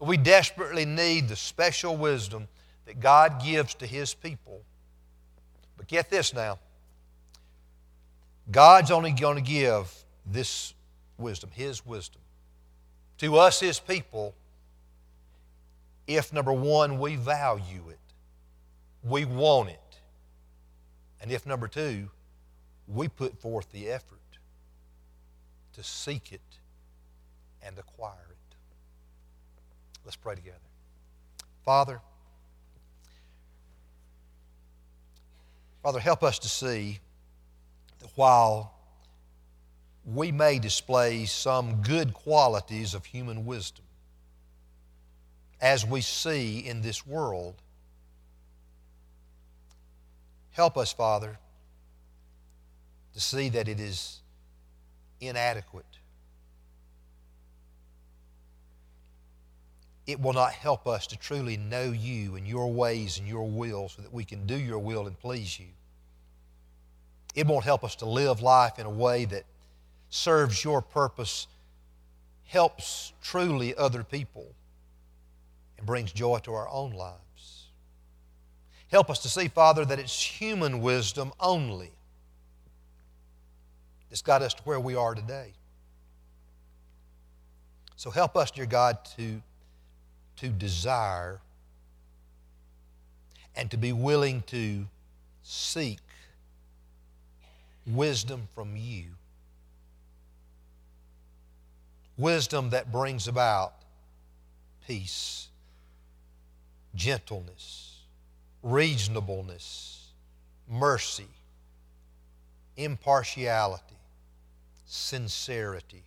We 0.00 0.16
desperately 0.16 0.84
need 0.84 1.28
the 1.28 1.36
special 1.36 1.96
wisdom 1.96 2.48
that 2.86 2.98
God 2.98 3.40
gives 3.42 3.74
to 3.74 3.86
His 3.86 4.12
people. 4.12 4.62
But 5.76 5.86
get 5.86 6.10
this 6.10 6.34
now 6.34 6.58
God's 8.50 8.90
only 8.90 9.12
going 9.12 9.36
to 9.36 9.42
give 9.42 9.92
this 10.24 10.74
wisdom, 11.18 11.50
His 11.52 11.86
wisdom, 11.86 12.20
to 13.18 13.36
us, 13.36 13.60
His 13.60 13.78
people, 13.78 14.34
if 16.06 16.32
number 16.32 16.52
one, 16.52 16.98
we 16.98 17.14
value 17.16 17.82
it, 17.90 17.98
we 19.04 19.24
want 19.24 19.70
it, 19.70 19.98
and 21.20 21.30
if 21.30 21.46
number 21.46 21.68
two, 21.68 22.10
we 22.88 23.08
put 23.08 23.40
forth 23.40 23.70
the 23.72 23.88
effort 23.88 24.20
to 25.76 25.82
seek 25.82 26.32
it 26.32 26.40
and 27.62 27.78
acquire 27.78 28.26
it. 28.30 28.56
Let's 30.04 30.16
pray 30.16 30.34
together. 30.34 30.56
Father, 31.64 32.00
Father, 35.82 36.00
help 36.00 36.22
us 36.22 36.38
to 36.40 36.48
see 36.48 36.98
that 38.00 38.10
while 38.14 38.72
we 40.04 40.32
may 40.32 40.58
display 40.58 41.26
some 41.26 41.82
good 41.82 42.14
qualities 42.14 42.94
of 42.94 43.04
human 43.04 43.44
wisdom, 43.44 43.84
as 45.60 45.84
we 45.84 46.00
see 46.00 46.58
in 46.58 46.80
this 46.80 47.06
world, 47.06 47.54
help 50.52 50.78
us, 50.78 50.92
Father, 50.92 51.38
to 53.12 53.20
see 53.20 53.50
that 53.50 53.68
it 53.68 53.78
is 53.78 54.22
inadequate. 55.20 55.84
It 60.06 60.20
will 60.20 60.32
not 60.32 60.52
help 60.52 60.86
us 60.86 61.06
to 61.08 61.16
truly 61.16 61.56
know 61.56 61.90
you 61.90 62.36
and 62.36 62.46
your 62.46 62.72
ways 62.72 63.18
and 63.18 63.26
your 63.26 63.48
will 63.48 63.88
so 63.88 64.02
that 64.02 64.12
we 64.12 64.24
can 64.24 64.46
do 64.46 64.56
your 64.56 64.78
will 64.78 65.06
and 65.06 65.18
please 65.18 65.58
you. 65.58 65.66
It 67.34 67.46
won't 67.46 67.64
help 67.64 67.82
us 67.82 67.96
to 67.96 68.06
live 68.06 68.40
life 68.40 68.78
in 68.78 68.86
a 68.86 68.90
way 68.90 69.24
that 69.26 69.44
serves 70.08 70.62
your 70.62 70.80
purpose, 70.80 71.48
helps 72.44 73.12
truly 73.20 73.74
other 73.74 74.04
people, 74.04 74.46
and 75.76 75.86
brings 75.86 76.12
joy 76.12 76.38
to 76.38 76.54
our 76.54 76.68
own 76.68 76.92
lives. 76.92 77.66
Help 78.88 79.10
us 79.10 79.18
to 79.20 79.28
see, 79.28 79.48
Father, 79.48 79.84
that 79.84 79.98
it's 79.98 80.22
human 80.22 80.80
wisdom 80.80 81.32
only 81.40 81.95
that's 84.10 84.22
got 84.22 84.42
us 84.42 84.54
to 84.54 84.62
where 84.62 84.80
we 84.80 84.94
are 84.94 85.14
today. 85.14 85.52
So 87.96 88.10
help 88.10 88.36
us, 88.36 88.50
dear 88.50 88.66
God, 88.66 88.98
to, 89.16 89.40
to 90.36 90.48
desire 90.48 91.40
and 93.56 93.70
to 93.70 93.76
be 93.76 93.92
willing 93.92 94.42
to 94.48 94.86
seek 95.42 95.98
wisdom 97.86 98.48
from 98.54 98.76
you. 98.76 99.04
Wisdom 102.18 102.70
that 102.70 102.92
brings 102.92 103.28
about 103.28 103.74
peace, 104.86 105.48
gentleness, 106.94 108.00
reasonableness, 108.62 110.08
mercy, 110.68 111.28
impartiality, 112.76 113.95
sincerity, 114.86 116.04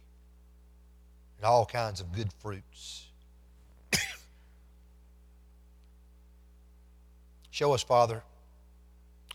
and 1.37 1.45
all 1.45 1.65
kinds 1.65 2.01
of 2.01 2.11
good 2.11 2.33
fruits. 2.39 3.07
Show 7.51 7.73
us, 7.73 7.83
Father, 7.83 8.23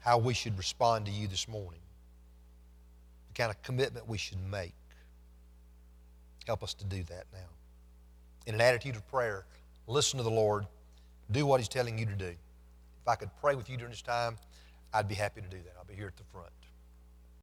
how 0.00 0.18
we 0.18 0.34
should 0.34 0.58
respond 0.58 1.06
to 1.06 1.12
you 1.12 1.28
this 1.28 1.46
morning, 1.46 1.80
the 3.28 3.34
kind 3.34 3.50
of 3.50 3.62
commitment 3.62 4.08
we 4.08 4.18
should 4.18 4.42
make. 4.50 4.74
Help 6.46 6.62
us 6.62 6.74
to 6.74 6.84
do 6.84 7.02
that 7.04 7.24
now. 7.32 7.38
In 8.46 8.54
an 8.54 8.60
attitude 8.60 8.96
of 8.96 9.08
prayer, 9.08 9.46
listen 9.86 10.18
to 10.18 10.22
the 10.22 10.30
Lord, 10.30 10.66
do 11.30 11.46
what 11.46 11.60
He's 11.60 11.68
telling 11.68 11.98
you 11.98 12.06
to 12.06 12.14
do. 12.14 12.26
If 13.04 13.08
I 13.08 13.14
could 13.14 13.30
pray 13.40 13.54
with 13.54 13.68
you 13.70 13.76
during 13.76 13.92
this 13.92 14.02
time, 14.02 14.36
I'd 14.92 15.08
be 15.08 15.14
happy 15.14 15.40
to 15.40 15.48
do 15.48 15.56
that. 15.56 15.74
I'll 15.78 15.84
be 15.84 15.94
here 15.94 16.06
at 16.06 16.16
the 16.16 16.24
front. 16.32 16.50